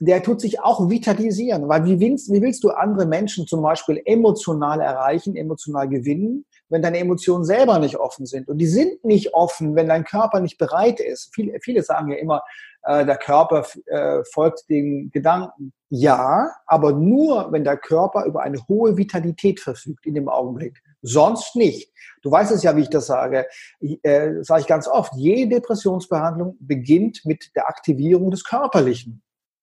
der 0.00 0.22
tut 0.22 0.40
sich 0.40 0.60
auch 0.60 0.88
vitalisieren, 0.88 1.68
weil 1.68 1.84
wie 1.84 2.00
willst, 2.00 2.32
wie 2.32 2.40
willst 2.40 2.64
du 2.64 2.70
andere 2.70 3.06
Menschen 3.06 3.46
zum 3.46 3.62
Beispiel 3.62 4.00
emotional 4.04 4.80
erreichen, 4.80 5.36
emotional 5.36 5.88
gewinnen, 5.88 6.46
wenn 6.70 6.80
deine 6.80 6.98
Emotionen 6.98 7.44
selber 7.44 7.78
nicht 7.78 7.96
offen 7.96 8.24
sind? 8.24 8.48
Und 8.48 8.58
die 8.58 8.66
sind 8.66 9.04
nicht 9.04 9.34
offen, 9.34 9.76
wenn 9.76 9.88
dein 9.88 10.04
Körper 10.04 10.40
nicht 10.40 10.56
bereit 10.56 11.00
ist. 11.00 11.30
Viele, 11.34 11.58
viele 11.60 11.82
sagen 11.82 12.10
ja 12.10 12.16
immer, 12.16 12.42
äh, 12.82 13.04
der 13.04 13.18
Körper 13.18 13.66
äh, 13.86 14.24
folgt 14.32 14.70
den 14.70 15.10
Gedanken. 15.10 15.72
Ja, 15.92 16.52
aber 16.66 16.92
nur, 16.92 17.50
wenn 17.50 17.64
der 17.64 17.76
Körper 17.76 18.24
über 18.24 18.42
eine 18.42 18.58
hohe 18.68 18.96
Vitalität 18.96 19.58
verfügt 19.58 20.06
in 20.06 20.14
dem 20.14 20.28
Augenblick. 20.28 20.80
Sonst 21.02 21.56
nicht. 21.56 21.92
Du 22.22 22.30
weißt 22.30 22.52
es 22.52 22.62
ja, 22.62 22.76
wie 22.76 22.82
ich 22.82 22.90
das 22.90 23.06
sage. 23.06 23.46
Äh, 23.80 24.42
sage 24.42 24.60
ich 24.60 24.66
ganz 24.68 24.86
oft. 24.86 25.12
Jede 25.16 25.56
Depressionsbehandlung 25.56 26.56
beginnt 26.60 27.22
mit 27.24 27.50
der 27.56 27.68
Aktivierung 27.68 28.30
des 28.30 28.44
Körperlichen. 28.44 29.22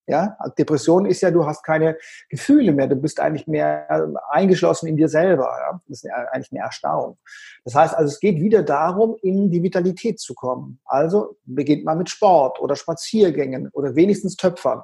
Ja, 0.10 0.38
Depression 0.58 1.06
ist 1.06 1.22
ja, 1.22 1.32
du 1.32 1.46
hast 1.46 1.64
keine 1.64 1.98
Gefühle 2.30 2.72
mehr, 2.72 2.88
du 2.88 2.96
bist 2.96 3.20
eigentlich 3.20 3.46
mehr 3.46 4.10
eingeschlossen 4.32 4.88
in 4.88 4.96
dir 4.96 5.10
selber. 5.10 5.50
Ja? 5.60 5.82
Das 5.88 6.04
ist 6.04 6.10
eigentlich 6.32 6.52
eine 6.52 6.62
Erstarrung. 6.62 7.18
Das 7.66 7.76
heißt 7.76 7.94
also, 7.94 8.14
es 8.14 8.20
geht 8.22 8.40
wieder 8.40 8.64
darum, 8.64 9.18
in 9.22 9.52
die 9.52 9.62
Vitalität 9.62 10.20
zu 10.20 10.34
kommen. 10.34 10.80
Also 10.86 11.38
beginnt 11.46 11.84
man 11.84 11.98
mit 11.98 12.10
Sport 12.10 12.60
oder 12.62 12.78
Spaziergängen 12.78 13.70
oder 13.74 13.96
wenigstens 13.96 14.38
Töpfern. 14.38 14.82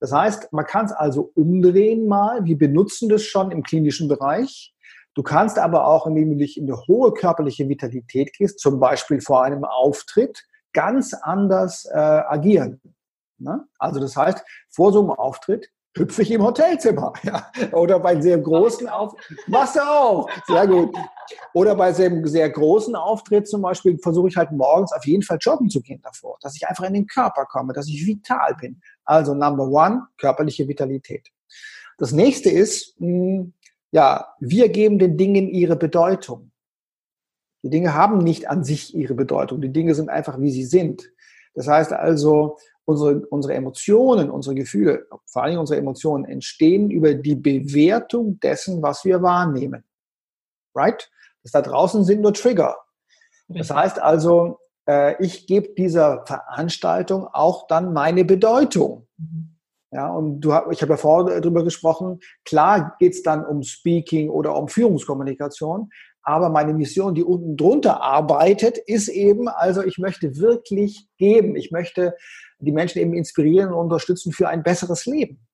Das 0.00 0.12
heißt, 0.12 0.52
man 0.52 0.64
kann 0.64 0.86
es 0.86 0.92
also 0.92 1.32
umdrehen 1.34 2.06
mal. 2.06 2.44
Wir 2.44 2.56
benutzen 2.56 3.08
das 3.08 3.22
schon 3.22 3.50
im 3.50 3.62
klinischen 3.62 4.08
Bereich. 4.08 4.74
Du 5.14 5.22
kannst 5.22 5.58
aber 5.58 5.86
auch, 5.86 6.06
indem 6.06 6.30
du 6.30 6.36
dich 6.36 6.56
in 6.56 6.70
eine 6.70 6.80
hohe 6.86 7.12
körperliche 7.12 7.68
Vitalität 7.68 8.32
gehst, 8.34 8.60
zum 8.60 8.78
Beispiel 8.78 9.20
vor 9.20 9.42
einem 9.42 9.64
Auftritt, 9.64 10.44
ganz 10.72 11.12
anders 11.14 11.86
äh, 11.92 11.98
agieren. 11.98 12.80
Ne? 13.38 13.66
Also 13.78 14.00
das 14.00 14.16
heißt, 14.16 14.44
vor 14.70 14.92
so 14.92 15.00
einem 15.00 15.10
Auftritt 15.10 15.70
hüpfe 15.96 16.22
ich 16.22 16.30
im 16.30 16.42
Hotelzimmer. 16.42 17.12
Ja? 17.24 17.50
Oder 17.72 17.98
bei 17.98 18.20
sehr 18.20 18.38
großen 18.38 18.88
Auftritt. 18.88 19.38
Machst 19.48 19.76
du 19.76 19.80
auch. 19.80 20.28
Sehr 20.46 20.66
gut. 20.66 20.96
Oder 21.52 21.74
bei 21.74 21.94
einem 21.94 22.26
sehr 22.26 22.48
großen 22.48 22.94
Auftritt 22.94 23.48
zum 23.48 23.62
Beispiel 23.62 23.98
versuche 23.98 24.28
ich 24.28 24.36
halt 24.36 24.52
morgens 24.52 24.92
auf 24.92 25.04
jeden 25.04 25.22
Fall 25.22 25.38
joggen 25.40 25.68
zu 25.68 25.80
gehen 25.80 26.00
davor. 26.02 26.38
Dass 26.40 26.56
ich 26.56 26.66
einfach 26.66 26.84
in 26.84 26.94
den 26.94 27.06
Körper 27.06 27.44
komme, 27.44 27.72
dass 27.72 27.88
ich 27.88 28.06
vital 28.06 28.54
bin. 28.60 28.80
Also 29.08 29.34
Number 29.34 29.66
one, 29.66 30.06
körperliche 30.18 30.68
Vitalität. 30.68 31.28
Das 31.96 32.12
nächste 32.12 32.50
ist, 32.50 33.00
mh, 33.00 33.08
hm, 33.08 33.52
ja, 33.90 34.34
wir 34.38 34.68
geben 34.68 34.98
den 34.98 35.16
Dingen 35.16 35.48
ihre 35.48 35.76
Bedeutung. 35.76 36.50
Die 37.62 37.70
Dinge 37.70 37.94
haben 37.94 38.18
nicht 38.18 38.48
an 38.48 38.62
sich 38.62 38.94
ihre 38.94 39.14
Bedeutung. 39.14 39.62
Die 39.62 39.72
Dinge 39.72 39.94
sind 39.94 40.10
einfach, 40.10 40.38
wie 40.38 40.50
sie 40.50 40.64
sind. 40.64 41.10
Das 41.54 41.66
heißt 41.66 41.92
also, 41.92 42.58
unsere, 42.84 43.26
unsere 43.28 43.54
Emotionen, 43.54 44.30
unsere 44.30 44.54
Gefühle, 44.54 45.06
vor 45.24 45.42
allem 45.42 45.58
unsere 45.58 45.78
Emotionen 45.78 46.26
entstehen 46.26 46.90
über 46.90 47.14
die 47.14 47.34
Bewertung 47.34 48.38
dessen, 48.40 48.82
was 48.82 49.04
wir 49.06 49.22
wahrnehmen. 49.22 49.84
Right? 50.74 51.10
Das 51.42 51.52
da 51.52 51.62
draußen 51.62 52.04
sind 52.04 52.20
nur 52.20 52.34
Trigger. 52.34 52.76
Das 53.48 53.70
heißt 53.70 54.00
also, 54.00 54.58
äh, 54.88 55.22
ich 55.22 55.46
gebe 55.46 55.74
dieser 55.76 56.24
Veranstaltung 56.26 57.26
auch 57.26 57.66
dann 57.66 57.92
meine 57.92 58.24
Bedeutung. 58.24 59.06
Mhm. 59.16 59.54
Ja, 59.90 60.10
und 60.10 60.40
du, 60.40 60.50
ich 60.70 60.82
habe 60.82 60.92
ja 60.92 60.96
vorher 60.96 61.40
darüber 61.40 61.64
gesprochen, 61.64 62.20
klar 62.44 62.96
geht 62.98 63.14
es 63.14 63.22
dann 63.22 63.44
um 63.46 63.62
Speaking 63.62 64.28
oder 64.28 64.54
um 64.54 64.68
Führungskommunikation, 64.68 65.88
aber 66.22 66.50
meine 66.50 66.74
Mission, 66.74 67.14
die 67.14 67.24
unten 67.24 67.56
drunter 67.56 68.02
arbeitet, 68.02 68.76
ist 68.76 69.08
eben, 69.08 69.48
also 69.48 69.82
ich 69.82 69.96
möchte 69.96 70.36
wirklich 70.36 71.08
geben. 71.16 71.56
Ich 71.56 71.70
möchte 71.70 72.14
die 72.58 72.72
Menschen 72.72 72.98
eben 72.98 73.14
inspirieren 73.14 73.72
und 73.72 73.84
unterstützen 73.84 74.32
für 74.32 74.48
ein 74.48 74.62
besseres 74.62 75.06
Leben. 75.06 75.46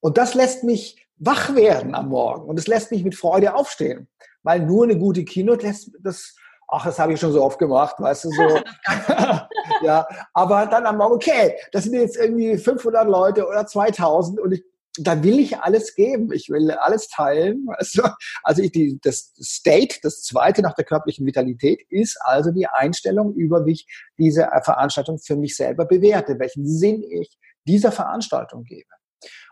Und 0.00 0.16
das 0.16 0.34
lässt 0.34 0.64
mich 0.64 1.06
wach 1.18 1.54
werden 1.54 1.94
am 1.94 2.08
Morgen 2.08 2.48
und 2.48 2.58
es 2.58 2.66
lässt 2.66 2.90
mich 2.90 3.04
mit 3.04 3.14
Freude 3.14 3.54
aufstehen, 3.54 4.08
weil 4.42 4.64
nur 4.64 4.84
eine 4.84 4.98
gute 4.98 5.24
Keynote 5.24 5.66
lässt 5.66 5.90
das, 6.02 6.36
ach, 6.68 6.84
das 6.84 6.98
habe 6.98 7.12
ich 7.12 7.20
schon 7.20 7.32
so 7.32 7.42
oft 7.42 7.58
gemacht, 7.58 7.96
weißt 7.98 8.24
du, 8.24 8.30
so. 8.30 8.42
ja, 9.82 10.06
aber 10.34 10.66
dann 10.66 10.86
am 10.86 10.98
Morgen, 10.98 11.14
okay, 11.14 11.56
das 11.72 11.84
sind 11.84 11.94
jetzt 11.94 12.16
irgendwie 12.16 12.56
500 12.58 13.06
Leute 13.06 13.46
oder 13.46 13.66
2000 13.66 14.40
und 14.40 14.52
ich 14.52 14.64
da 14.98 15.22
will 15.22 15.38
ich 15.38 15.58
alles 15.58 15.94
geben. 15.94 16.32
Ich 16.32 16.48
will 16.48 16.70
alles 16.70 17.08
teilen. 17.08 17.66
Also, 17.76 18.02
also 18.42 18.62
ich, 18.62 18.72
die, 18.72 18.98
das 19.02 19.34
State, 19.40 19.98
das 20.02 20.22
zweite 20.22 20.62
nach 20.62 20.74
der 20.74 20.84
körperlichen 20.84 21.26
Vitalität, 21.26 21.82
ist 21.90 22.18
also 22.22 22.50
die 22.50 22.66
Einstellung, 22.66 23.34
über 23.34 23.66
wie 23.66 23.72
ich 23.72 23.86
diese 24.18 24.48
Veranstaltung 24.62 25.18
für 25.18 25.36
mich 25.36 25.56
selber 25.56 25.84
bewerte, 25.84 26.38
welchen 26.38 26.66
Sinn 26.66 27.02
ich 27.02 27.38
dieser 27.66 27.92
Veranstaltung 27.92 28.64
gebe. 28.64 28.88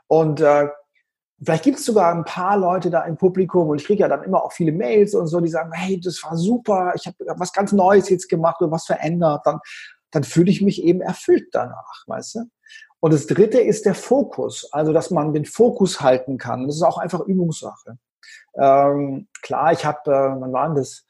Und 0.07 0.41
äh, 0.41 0.69
vielleicht 1.45 1.65
gibt 1.65 1.79
es 1.79 1.85
sogar 1.85 2.13
ein 2.13 2.25
paar 2.25 2.57
Leute 2.57 2.91
da 2.91 3.03
im 3.05 3.17
Publikum 3.17 3.69
und 3.69 3.81
ich 3.81 3.87
kriege 3.87 4.01
ja 4.01 4.09
dann 4.09 4.23
immer 4.23 4.43
auch 4.43 4.53
viele 4.53 4.73
Mails 4.73 5.15
und 5.15 5.27
so, 5.27 5.41
die 5.41 5.49
sagen, 5.49 5.73
hey, 5.73 6.01
das 6.01 6.23
war 6.23 6.37
super, 6.37 6.93
ich 6.97 7.07
habe 7.07 7.17
was 7.37 7.53
ganz 7.53 7.73
Neues 7.73 8.09
jetzt 8.09 8.29
gemacht 8.29 8.61
oder 8.61 8.71
was 8.71 8.87
verändert. 8.87 9.43
Dann, 9.45 9.61
dann 10.11 10.25
fühle 10.25 10.51
ich 10.51 10.63
mich 10.63 10.83
eben 10.83 11.01
erfüllt 11.01 11.49
danach, 11.53 12.05
weißt 12.07 12.37
du? 12.37 12.41
Und 13.01 13.13
das 13.13 13.27
dritte 13.27 13.61
ist 13.61 13.85
der 13.85 13.95
Fokus, 13.95 14.69
also 14.73 14.93
dass 14.93 15.11
man 15.11 15.35
den 15.35 15.45
Fokus 15.45 16.01
halten 16.01 16.39
kann. 16.39 16.67
Das 16.67 16.77
ist 16.77 16.83
auch 16.83 16.97
einfach 16.97 17.21
Übungssache. 17.21 17.99
Ähm, 18.57 19.29
klar, 19.43 19.73
ich 19.73 19.85
habe, 19.85 19.99
äh, 20.07 20.41
wann 20.41 20.53
war 20.53 20.75
das? 20.75 21.05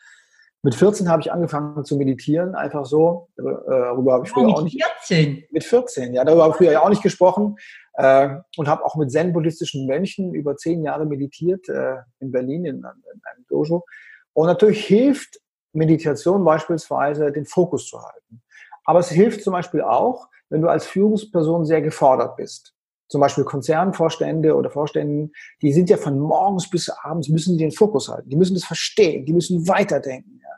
Mit 0.62 0.74
14 0.74 1.10
habe 1.10 1.20
ich 1.20 1.30
angefangen 1.30 1.84
zu 1.84 1.96
meditieren, 1.96 2.54
einfach 2.54 2.86
so. 2.86 3.28
Äh, 3.38 3.42
darüber 3.42 4.14
habe 4.14 4.24
ich 4.24 4.32
früher 4.32 4.48
oh, 4.48 4.52
auch 4.54 4.62
nicht. 4.62 4.82
14? 4.82 5.44
Mit 5.50 5.62
14, 5.62 6.14
ja, 6.14 6.24
darüber 6.24 6.44
habe 6.44 6.52
ich 6.52 6.56
früher 6.56 6.72
ja 6.72 6.82
auch 6.82 6.88
nicht 6.88 7.02
gesprochen. 7.02 7.56
Äh, 7.96 8.37
und 8.57 8.68
habe 8.68 8.85
auch 8.85 8.96
mit 8.96 9.12
zen-buddhistischen 9.12 9.87
Mönchen 9.87 10.35
über 10.35 10.57
zehn 10.57 10.83
Jahre 10.83 11.07
meditiert 11.07 11.68
äh, 11.68 11.96
in 12.18 12.33
Berlin 12.33 12.64
in, 12.64 12.76
in 12.78 12.85
einem 12.85 13.46
Dojo. 13.48 13.85
Und 14.33 14.46
natürlich 14.46 14.85
hilft 14.85 15.40
Meditation 15.72 16.44
beispielsweise, 16.44 17.30
den 17.30 17.46
Fokus 17.46 17.87
zu 17.87 18.00
halten. 18.02 18.42
Aber 18.85 18.98
es 18.98 19.11
hilft 19.11 19.42
zum 19.42 19.52
Beispiel 19.52 19.80
auch, 19.80 20.28
wenn 20.50 20.61
du 20.61 20.68
als 20.68 20.87
Führungsperson 20.87 21.64
sehr 21.64 21.83
gefordert 21.83 22.37
bist. 22.37 22.74
Zum 23.09 23.20
Beispiel 23.20 23.44
Konzernvorstände 23.44 24.54
oder 24.54 24.70
Vorstände, 24.70 25.30
die 25.62 25.72
sind 25.72 25.88
ja 25.90 25.96
von 25.96 26.18
morgens 26.18 26.68
bis 26.68 26.88
abends, 26.88 27.28
müssen 27.28 27.57
die 27.57 27.64
den 27.64 27.72
Fokus 27.72 28.09
halten. 28.09 28.28
Die 28.28 28.37
müssen 28.37 28.54
das 28.54 28.64
verstehen, 28.64 29.24
die 29.24 29.33
müssen 29.33 29.68
weiterdenken. 29.68 30.40
Ja. 30.42 30.48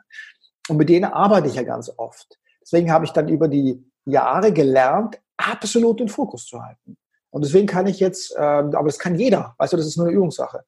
Und 0.69 0.77
mit 0.77 0.89
denen 0.89 1.05
arbeite 1.05 1.47
ich 1.47 1.55
ja 1.55 1.63
ganz 1.63 1.91
oft. 1.97 2.39
Deswegen 2.61 2.91
habe 2.91 3.05
ich 3.05 3.11
dann 3.11 3.27
über 3.27 3.47
die 3.47 3.83
Jahre 4.05 4.51
gelernt, 4.51 5.19
absolut 5.37 5.99
den 5.99 6.09
Fokus 6.09 6.45
zu 6.45 6.61
halten. 6.63 6.97
Und 7.37 7.45
deswegen 7.45 7.67
kann 7.67 7.85
ich 7.85 7.99
jetzt, 7.99 8.35
äh, 8.35 8.39
aber 8.39 8.85
das 8.85 8.97
kann 8.97 9.13
jeder, 9.13 9.53
weißt 9.59 9.71
du, 9.71 9.77
das 9.77 9.85
ist 9.85 9.95
nur 9.95 10.07
eine 10.07 10.15
Übungssache. 10.15 10.63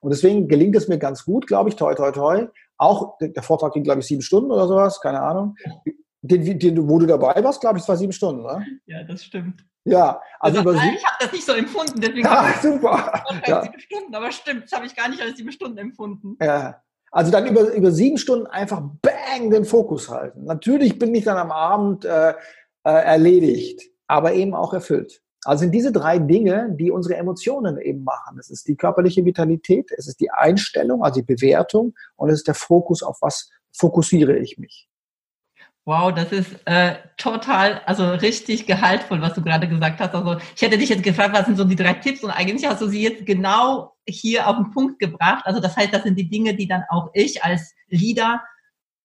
Und 0.00 0.10
deswegen 0.10 0.48
gelingt 0.48 0.74
es 0.74 0.88
mir 0.88 0.98
ganz 0.98 1.24
gut, 1.24 1.46
glaube 1.46 1.68
ich, 1.68 1.76
toi, 1.76 1.94
toi, 1.94 2.10
toi. 2.10 2.48
Auch 2.78 3.16
der 3.20 3.44
Vortrag 3.44 3.74
ging, 3.74 3.84
glaube 3.84 4.00
ich, 4.00 4.06
sieben 4.06 4.20
Stunden 4.20 4.50
oder 4.50 4.66
sowas, 4.66 5.00
keine 5.00 5.20
Ahnung. 5.20 5.54
Den, 6.20 6.58
den, 6.58 6.88
wo 6.88 6.98
du 6.98 7.06
dabei 7.06 7.44
warst, 7.44 7.60
glaube 7.60 7.78
ich, 7.78 7.84
es 7.84 7.88
war 7.88 7.96
sieben 7.96 8.12
Stunden, 8.12 8.42
ne? 8.42 8.66
Ja, 8.86 9.04
das 9.04 9.22
stimmt. 9.22 9.64
Ja, 9.84 10.20
also, 10.40 10.58
also 10.58 10.72
über 10.72 10.82
ich 10.82 11.06
habe 11.06 11.16
das 11.20 11.30
nicht 11.30 11.46
so 11.46 11.52
empfunden, 11.52 12.00
deswegen 12.00 12.26
ja, 12.26 12.52
super. 12.60 13.22
Ja. 13.46 13.62
sieben 13.62 13.78
Stunden, 13.78 14.12
aber 14.12 14.32
stimmt, 14.32 14.64
das 14.64 14.72
habe 14.72 14.86
ich 14.86 14.96
gar 14.96 15.08
nicht 15.08 15.22
als 15.22 15.36
sieben 15.36 15.52
Stunden 15.52 15.78
empfunden. 15.78 16.36
Ja, 16.40 16.82
Also 17.12 17.30
dann 17.30 17.46
über, 17.46 17.72
über 17.72 17.92
sieben 17.92 18.18
Stunden 18.18 18.48
einfach 18.48 18.82
bang 19.00 19.48
den 19.50 19.64
Fokus 19.64 20.08
halten. 20.10 20.42
Natürlich 20.42 20.98
bin 20.98 21.14
ich 21.14 21.22
dann 21.22 21.38
am 21.38 21.52
Abend 21.52 22.04
äh, 22.04 22.30
äh, 22.82 22.90
erledigt, 22.90 23.80
aber 24.08 24.32
eben 24.32 24.54
auch 24.54 24.74
erfüllt. 24.74 25.22
Also 25.44 25.60
sind 25.60 25.72
diese 25.72 25.90
drei 25.90 26.18
Dinge, 26.18 26.68
die 26.78 26.90
unsere 26.90 27.16
Emotionen 27.16 27.78
eben 27.78 28.04
machen. 28.04 28.38
Es 28.38 28.50
ist 28.50 28.68
die 28.68 28.76
körperliche 28.76 29.24
Vitalität, 29.24 29.90
es 29.96 30.06
ist 30.06 30.20
die 30.20 30.30
Einstellung, 30.30 31.02
also 31.02 31.20
die 31.20 31.26
Bewertung 31.26 31.94
und 32.16 32.28
es 32.28 32.40
ist 32.40 32.48
der 32.48 32.54
Fokus, 32.54 33.02
auf 33.02 33.18
was 33.22 33.50
fokussiere 33.72 34.36
ich 34.36 34.58
mich. 34.58 34.90
Wow, 35.86 36.12
das 36.14 36.30
ist 36.30 36.54
äh, 36.66 36.96
total, 37.16 37.80
also 37.86 38.10
richtig 38.10 38.66
gehaltvoll, 38.66 39.22
was 39.22 39.32
du 39.32 39.42
gerade 39.42 39.66
gesagt 39.66 39.98
hast. 39.98 40.14
Also 40.14 40.36
ich 40.54 40.60
hätte 40.60 40.76
dich 40.76 40.90
jetzt 40.90 41.02
gefragt, 41.02 41.34
was 41.34 41.46
sind 41.46 41.56
so 41.56 41.64
die 41.64 41.74
drei 41.74 41.94
Tipps 41.94 42.22
und 42.22 42.30
eigentlich 42.30 42.68
hast 42.68 42.82
du 42.82 42.86
sie 42.86 43.02
jetzt 43.02 43.24
genau 43.24 43.96
hier 44.06 44.46
auf 44.46 44.56
den 44.56 44.70
Punkt 44.72 44.98
gebracht. 44.98 45.46
Also 45.46 45.58
das 45.58 45.76
heißt, 45.76 45.92
das 45.94 46.02
sind 46.02 46.16
die 46.16 46.28
Dinge, 46.28 46.54
die 46.54 46.68
dann 46.68 46.84
auch 46.90 47.10
ich 47.14 47.42
als 47.42 47.74
Leader, 47.88 48.42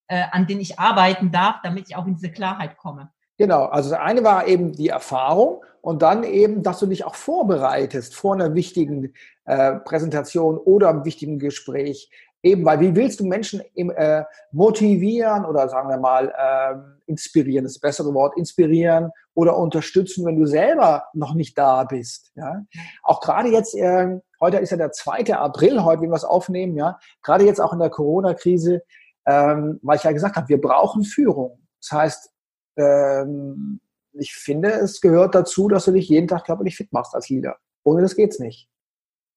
äh, 0.08 0.26
an 0.32 0.48
denen 0.48 0.60
ich 0.60 0.78
arbeiten 0.78 1.32
darf, 1.32 1.62
damit 1.63 1.88
ich 1.88 1.95
auch 1.95 2.06
in 2.06 2.15
diese 2.15 2.32
Klarheit 2.32 2.78
komme. 2.78 3.10
Genau, 3.38 3.65
also 3.65 3.89
das 3.89 4.00
eine 4.00 4.24
war 4.24 4.48
eben 4.48 4.71
die 4.71 4.89
Erfahrung 4.89 5.63
und 5.82 6.02
dann 6.02 6.24
eben, 6.24 6.63
dass 6.63 6.80
du 6.80 6.86
dich 6.86 7.06
auch 7.06 7.15
vorbereitest 7.15 8.15
vor 8.15 8.34
einer 8.34 8.56
wichtigen 8.56 9.13
äh, 9.45 9.74
Präsentation 9.74 10.58
oder 10.58 10.89
einem 10.89 11.06
wichtigen 11.06 11.38
Gespräch. 11.38 12.10
Eben, 12.41 12.63
weil 12.63 12.80
wie 12.80 12.95
willst 12.95 13.19
du 13.19 13.26
Menschen 13.26 13.62
äh, 13.76 14.24
motivieren 14.52 15.45
oder 15.45 15.67
sagen 15.67 15.89
wir 15.89 15.98
mal 15.98 16.30
äh, 16.30 17.10
inspirieren, 17.10 17.65
das 17.65 17.80
bessere 17.80 18.13
Wort, 18.13 18.38
inspirieren 18.38 19.12
oder 19.34 19.58
unterstützen, 19.58 20.26
wenn 20.26 20.38
du 20.38 20.45
selber 20.45 21.06
noch 21.13 21.34
nicht 21.34 21.58
da 21.58 21.84
bist. 21.84 22.32
Ja? 22.36 22.63
Auch 23.04 23.19
gerade 23.19 23.50
jetzt, 23.50 23.76
äh, 23.76 24.19
heute 24.39 24.58
ist 24.58 24.69
ja 24.69 24.78
der 24.78 24.91
2. 24.91 25.36
April, 25.36 25.84
heute, 25.84 26.04
wenn 26.04 26.12
wir 26.12 26.15
es 26.15 26.24
aufnehmen, 26.24 26.76
ja, 26.76 27.00
gerade 27.21 27.45
jetzt 27.45 27.60
auch 27.60 27.74
in 27.74 27.80
der 27.80 27.89
Corona-Krise, 27.89 28.84
ähm, 29.26 29.80
weil 29.82 29.98
ich 29.98 30.04
ja 30.04 30.12
gesagt 30.12 30.36
habe, 30.36 30.48
wir 30.48 30.62
brauchen 30.62 31.04
Führung. 31.04 31.60
Das 31.82 31.91
heißt, 31.91 32.32
ähm, 32.78 33.80
ich 34.14 34.34
finde, 34.34 34.70
es 34.70 35.02
gehört 35.02 35.36
dazu, 35.36 35.68
dass 35.68 35.86
du 35.86 35.92
dich 35.92 36.10
jeden 36.10 36.28
Tag 36.28 36.46
körperlich 36.46 36.76
fit 36.76 36.92
machst 36.94 37.16
als 37.16 37.30
Leader. 37.30 37.58
Ohne 37.84 38.02
das 38.02 38.16
geht's 38.16 38.40
nicht. 38.40 38.70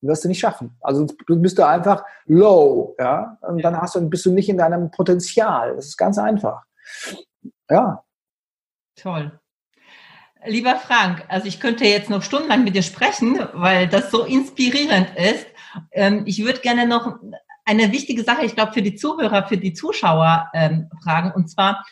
Das 0.01 0.09
wirst 0.09 0.25
du 0.25 0.29
nicht 0.29 0.39
schaffen. 0.39 0.77
Also 0.81 1.07
du 1.27 1.41
bist 1.41 1.59
da 1.59 1.69
einfach 1.69 2.05
low, 2.27 2.95
ja, 2.99 3.39
und 3.43 3.63
dann 3.63 3.77
hast 3.81 3.97
du, 3.97 4.09
bist 4.09 4.25
du 4.27 4.33
nicht 4.33 4.49
in 4.49 4.59
deinem 4.59 4.91
Potenzial. 4.91 5.75
Das 5.75 5.87
ist 5.87 5.97
ganz 5.97 6.19
einfach. 6.19 6.63
Ja. 7.69 8.05
Toll. 8.97 9.39
Lieber 10.47 10.77
Frank, 10.77 11.25
also 11.29 11.47
ich 11.49 11.59
könnte 11.59 11.85
jetzt 11.85 12.11
noch 12.11 12.23
stundenlang 12.23 12.63
mit 12.63 12.77
dir 12.77 12.83
sprechen, 12.83 13.39
weil 13.55 13.89
das 13.89 14.11
so 14.11 14.25
inspirierend 14.25 15.09
ist. 15.17 15.47
Ähm, 15.91 16.23
ich 16.27 16.45
würde 16.45 16.61
gerne 16.61 16.87
noch 16.87 17.19
eine 17.65 17.93
wichtige 17.93 18.23
Sache, 18.23 18.45
ich 18.45 18.55
glaube, 18.55 18.73
für 18.73 18.83
die 18.83 18.95
Zuhörer, 18.95 19.47
für 19.49 19.59
die 19.59 19.75
Zuschauer 19.75 20.49
ähm, 20.55 20.89
fragen. 21.03 21.33
Und 21.33 21.51
zwar, 21.51 21.85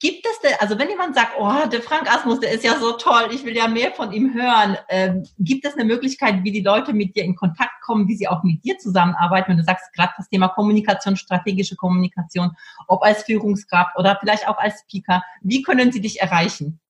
Gibt 0.00 0.26
es 0.26 0.40
denn, 0.40 0.54
also 0.58 0.76
wenn 0.76 0.88
jemand 0.88 1.14
sagt, 1.14 1.34
oh, 1.38 1.68
der 1.70 1.80
Frank 1.82 2.12
Asmus, 2.12 2.40
der 2.40 2.50
ist 2.50 2.64
ja 2.64 2.76
so 2.80 2.92
toll, 2.92 3.28
ich 3.30 3.44
will 3.44 3.56
ja 3.56 3.68
mehr 3.68 3.92
von 3.92 4.10
ihm 4.10 4.34
hören, 4.34 4.76
ähm, 4.88 5.22
gibt 5.38 5.64
es 5.64 5.74
eine 5.74 5.84
Möglichkeit, 5.84 6.42
wie 6.42 6.50
die 6.50 6.62
Leute 6.62 6.92
mit 6.92 7.14
dir 7.14 7.22
in 7.22 7.36
Kontakt 7.36 7.80
kommen, 7.82 8.08
wie 8.08 8.16
sie 8.16 8.26
auch 8.26 8.42
mit 8.42 8.64
dir 8.64 8.76
zusammenarbeiten, 8.78 9.50
wenn 9.50 9.58
du 9.58 9.62
sagst, 9.62 9.92
gerade 9.92 10.12
das 10.16 10.28
Thema 10.28 10.48
Kommunikation, 10.48 11.16
strategische 11.16 11.76
Kommunikation, 11.76 12.56
ob 12.88 13.04
als 13.04 13.22
Führungskraft 13.22 13.96
oder 13.96 14.16
vielleicht 14.18 14.48
auch 14.48 14.58
als 14.58 14.80
Speaker, 14.80 15.22
wie 15.42 15.62
können 15.62 15.92
sie 15.92 16.00
dich 16.00 16.20
erreichen? 16.20 16.80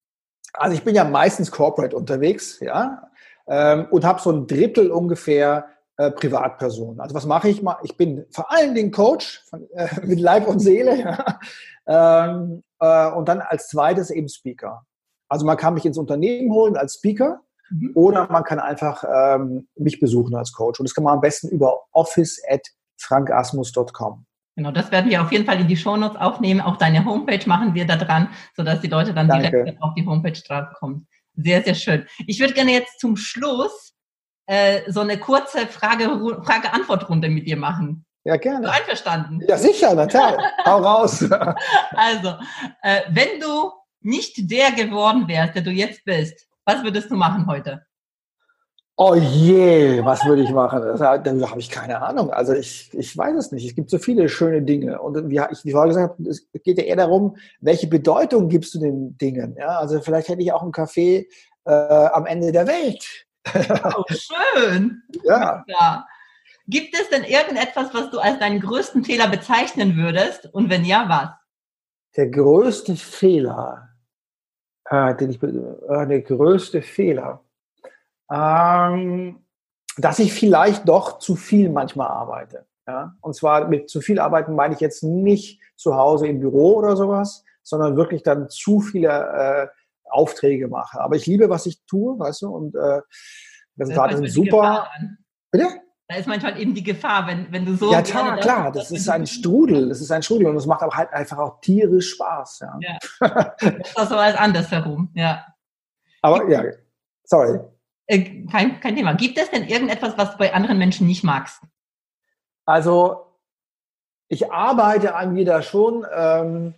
Also 0.55 0.75
ich 0.75 0.83
bin 0.83 0.95
ja 0.95 1.05
meistens 1.05 1.51
corporate 1.51 1.95
unterwegs, 1.95 2.59
ja, 2.61 3.11
ähm, 3.47 3.87
und 3.91 4.07
habe 4.07 4.23
so 4.23 4.31
ein 4.31 4.47
Drittel 4.47 4.91
ungefähr 4.91 5.67
äh, 5.99 6.11
Privatpersonen. 6.11 7.01
Also 7.01 7.15
was 7.15 7.27
mache 7.27 7.51
ich 7.51 7.61
mal? 7.61 7.77
Ich 7.83 7.99
bin 7.99 8.25
vor 8.31 8.51
allen 8.51 8.75
Dingen 8.75 8.93
Coach 8.93 9.43
von, 9.51 9.69
äh, 9.75 9.89
mit 10.07 10.21
Leib 10.21 10.47
und 10.49 10.61
Seele. 10.61 10.99
Ja. 10.99 11.39
Ähm, 11.87 12.63
äh, 12.81 13.11
und 13.11 13.29
dann 13.29 13.41
als 13.41 13.69
zweites 13.69 14.11
eben 14.11 14.29
Speaker. 14.29 14.85
Also 15.29 15.47
man 15.47 15.57
kann 15.57 15.75
mich 15.75 15.85
ins 15.85 15.99
Unternehmen 15.99 16.53
holen 16.53 16.77
als 16.77 16.95
Speaker 16.95 17.41
mhm. 17.71 17.93
oder 17.95 18.27
man 18.31 18.43
kann 18.45 18.59
einfach 18.59 19.05
ähm, 19.05 19.69
mich 19.77 20.01
besuchen 20.01 20.35
als 20.35 20.53
Coach. 20.53 20.81
Und 20.81 20.89
das 20.89 20.95
kann 20.95 21.05
man 21.05 21.13
am 21.15 21.21
besten 21.21 21.49
über 21.49 21.83
office@frankasmus.com. 21.93 24.25
Genau, 24.57 24.73
das 24.73 24.91
werden 24.91 25.09
wir 25.09 25.23
auf 25.23 25.31
jeden 25.31 25.45
Fall 25.45 25.61
in 25.61 25.69
die 25.69 25.77
Shownotes 25.77 26.21
aufnehmen. 26.21 26.61
Auch 26.61 26.79
deine 26.79 27.05
Homepage 27.05 27.47
machen 27.47 27.75
wir 27.75 27.87
da 27.87 27.95
dran, 27.95 28.29
sodass 28.57 28.81
die 28.81 28.89
Leute 28.89 29.15
dann 29.15 29.29
Danke. 29.29 29.51
direkt 29.51 29.81
auf 29.81 29.95
die 29.95 30.05
Homepage 30.05 30.33
drauf 30.33 30.67
kommen. 30.75 31.07
Sehr, 31.37 31.63
sehr 31.63 31.77
schön. 31.77 32.05
Ich 32.27 32.41
würde 32.41 32.55
gerne 32.55 32.73
jetzt 32.73 32.99
zum 32.99 33.17
Schluss 33.17 33.95
äh, 34.47 34.91
so 34.91 34.99
eine 35.01 35.17
kurze 35.19 35.69
Frage-Antwort-Runde 35.69 37.29
mit 37.29 37.47
dir 37.47 37.57
machen. 37.57 38.05
Ja, 38.29 38.37
gerne. 38.37 38.71
Einverstanden? 38.71 39.41
Ja, 39.49 39.57
sicher, 39.57 39.95
natürlich. 39.95 40.45
Hau 40.67 40.83
raus. 40.83 41.25
Also, 41.93 42.35
äh, 42.83 43.01
wenn 43.09 43.41
du 43.41 43.73
nicht 44.03 44.51
der 44.51 44.73
geworden 44.73 45.27
wärst, 45.29 45.55
der 45.55 45.63
du 45.63 45.71
jetzt 45.71 46.05
bist, 46.05 46.47
was 46.67 46.85
würdest 46.85 47.11
du 47.11 47.15
machen 47.15 47.47
heute? 47.47 47.87
Oh 48.97 49.15
je, 49.15 50.05
was 50.05 50.27
würde 50.27 50.43
ich 50.43 50.51
machen? 50.51 50.83
Da 50.99 51.51
habe 51.51 51.61
ich 51.61 51.71
keine 51.71 52.03
Ahnung. 52.03 52.31
Also 52.31 52.53
ich, 52.53 52.91
ich 52.93 53.17
weiß 53.17 53.35
es 53.37 53.51
nicht. 53.51 53.67
Es 53.67 53.75
gibt 53.75 53.89
so 53.89 53.99
viele 53.99 54.29
schöne 54.29 54.61
Dinge. 54.61 55.01
Und 55.01 55.31
wie 55.31 55.41
ich 55.51 55.65
wie 55.65 55.73
vorher 55.73 55.89
gesagt 55.89 56.19
habe, 56.19 56.29
es 56.29 56.47
geht 56.63 56.77
ja 56.77 56.85
eher 56.85 56.97
darum, 56.97 57.39
welche 57.61 57.87
Bedeutung 57.87 58.51
gibst 58.51 58.75
du 58.75 58.79
den 58.79 59.17
Dingen? 59.17 59.57
Ja, 59.59 59.79
also 59.79 60.03
vielleicht 60.03 60.29
hätte 60.29 60.43
ich 60.43 60.53
auch 60.53 60.63
einen 60.63 60.73
Café 60.73 61.27
äh, 61.65 61.73
am 61.73 62.27
Ende 62.27 62.53
der 62.53 62.67
Welt. 62.67 63.07
Oh, 63.97 64.05
schön. 64.11 65.03
ja. 65.25 65.65
ja. 65.67 66.05
Gibt 66.69 66.95
es 66.95 67.09
denn 67.09 67.25
irgendetwas, 67.25 67.95
was 67.95 68.11
du 68.11 68.19
als 68.19 68.39
deinen 68.39 68.61
größten 68.61 69.03
Fehler 69.03 69.29
bezeichnen 69.29 69.97
würdest? 69.97 70.53
Und 70.53 70.69
wenn 70.69 70.85
ja, 70.85 71.09
was? 71.09 71.31
Der 72.15 72.29
größte 72.29 72.95
Fehler, 72.95 73.89
äh, 74.85 75.15
den 75.17 75.31
ich, 75.31 75.43
äh, 75.43 76.07
der 76.07 76.21
größte 76.21 76.83
Fehler, 76.83 77.43
ähm, 78.31 79.47
dass 79.97 80.19
ich 80.19 80.35
vielleicht 80.35 80.87
doch 80.87 81.19
zu 81.19 81.37
viel 81.37 81.71
manchmal 81.71 82.09
arbeite. 82.09 82.67
Ja? 82.87 83.17
Und 83.23 83.35
zwar 83.35 83.67
mit 83.69 83.89
zu 83.89 84.03
viel 84.03 84.19
arbeiten 84.19 84.55
meine 84.55 84.75
ich 84.75 84.81
jetzt 84.81 85.03
nicht 85.03 85.63
zu 85.77 85.97
Hause 85.97 86.27
im 86.27 86.39
Büro 86.39 86.77
oder 86.77 86.97
sowas, 86.97 87.45
sondern 87.63 87.97
wirklich 87.97 88.23
dann 88.23 88.51
zu 88.51 88.81
viele 88.81 89.09
äh, 89.09 89.69
Aufträge 90.11 90.69
mache. 90.69 91.01
Aber 91.01 91.17
ich 91.17 91.25
liebe, 91.25 91.49
was 91.49 91.65
ich 91.65 91.83
tue, 91.87 92.19
weißt 92.19 92.43
du, 92.43 92.51
und 92.51 92.75
äh, 92.75 93.01
Resultate 93.79 94.17
sind 94.19 94.31
super. 94.31 94.89
Bitte? 95.51 95.67
Da 96.09 96.17
ist 96.17 96.27
manchmal 96.27 96.59
eben 96.59 96.75
die 96.75 96.83
Gefahr, 96.83 97.27
wenn, 97.27 97.53
wenn 97.53 97.67
du 97.67 97.75
so. 97.77 97.93
Ja, 97.93 98.01
klar, 98.01 98.39
klar, 98.39 98.73
das 98.73 98.91
ist 98.91 99.09
ein 99.11 99.27
Strudel, 99.27 99.91
das 99.91 100.01
ist 100.01 100.11
ein 100.11 100.23
Strudel 100.23 100.47
und 100.47 100.57
es 100.57 100.65
macht 100.65 100.83
aber 100.83 100.97
halt 100.97 101.13
einfach 101.13 101.37
auch 101.37 101.61
tierisch 101.61 102.13
Spaß. 102.13 102.61
Ja. 102.61 102.79
ja. 102.81 103.55
Das 103.61 103.97
auch 103.97 104.09
so 104.09 104.17
als 104.17 104.37
andersherum, 104.37 105.11
ja. 105.15 105.45
Aber 106.23 106.49
ja, 106.49 106.65
sorry. 107.25 107.61
Äh, 108.07 108.47
kein, 108.47 108.81
kein 108.81 108.97
Thema. 108.97 109.13
Gibt 109.13 109.39
es 109.39 109.51
denn 109.51 109.65
irgendetwas, 109.65 110.17
was 110.17 110.33
du 110.33 110.39
bei 110.39 110.55
anderen 110.55 110.79
Menschen 110.79 111.07
nicht 111.07 111.25
magst? 111.25 111.61
Also, 112.65 113.27
ich 114.29 114.51
arbeite 114.51 115.15
an 115.15 115.35
mir 115.35 115.45
da 115.45 115.61
schon. 115.61 116.07
Ähm, 116.11 116.75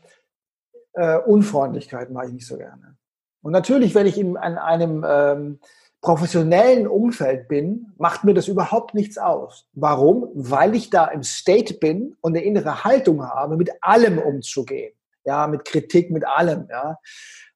äh, 0.94 1.18
Unfreundlichkeit 1.18 2.10
mache 2.10 2.26
ich 2.26 2.32
nicht 2.32 2.46
so 2.46 2.58
gerne. 2.58 2.96
Und 3.42 3.52
natürlich, 3.52 3.94
wenn 3.94 4.06
ich 4.06 4.18
in, 4.18 4.36
an 4.36 4.58
einem 4.58 5.04
ähm, 5.08 5.60
professionellen 6.00 6.86
Umfeld 6.86 7.48
bin, 7.48 7.92
macht 7.98 8.24
mir 8.24 8.34
das 8.34 8.48
überhaupt 8.48 8.94
nichts 8.94 9.18
aus. 9.18 9.66
Warum? 9.74 10.28
Weil 10.34 10.74
ich 10.74 10.90
da 10.90 11.06
im 11.06 11.22
State 11.22 11.74
bin 11.74 12.16
und 12.20 12.34
eine 12.36 12.44
innere 12.44 12.84
Haltung 12.84 13.22
habe, 13.24 13.56
mit 13.56 13.70
allem 13.82 14.18
umzugehen. 14.18 14.94
Ja, 15.24 15.46
mit 15.46 15.66
Kritik, 15.66 16.10
mit 16.10 16.26
allem, 16.26 16.66
ja. 16.70 16.98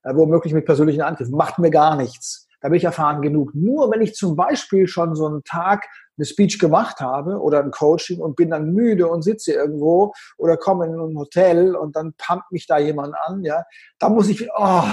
Äh, 0.03 0.15
womöglich 0.15 0.53
mit 0.53 0.67
persönlichen 0.67 1.01
Angriffen. 1.01 1.35
Macht 1.35 1.59
mir 1.59 1.71
gar 1.71 1.97
nichts. 1.97 2.47
Da 2.61 2.69
bin 2.69 2.77
ich 2.77 2.85
erfahren 2.85 3.23
genug. 3.23 3.55
Nur 3.55 3.91
wenn 3.91 4.03
ich 4.03 4.15
zum 4.15 4.37
Beispiel 4.37 4.87
schon 4.87 5.15
so 5.15 5.27
einen 5.27 5.45
Tag 5.45 5.87
eine 6.17 6.27
Speech 6.27 6.59
gemacht 6.59 7.01
habe 7.01 7.41
oder 7.41 7.63
ein 7.63 7.71
Coaching 7.71 8.21
und 8.21 8.37
bin 8.37 8.51
dann 8.51 8.73
müde 8.73 9.09
und 9.09 9.23
sitze 9.23 9.53
irgendwo 9.53 10.13
oder 10.39 10.57
komme 10.57 10.87
in 10.87 10.95
ein 10.95 11.19
Hotel 11.19 11.75
und 11.75 11.97
dann 11.97 12.15
pumpt 12.17 12.53
mich 12.53 12.67
da 12.67 12.79
jemand 12.79 13.15
an, 13.27 13.43
ja, 13.43 13.65
da 13.99 14.09
muss 14.09 14.29
ich, 14.29 14.49
oh, 14.57 14.85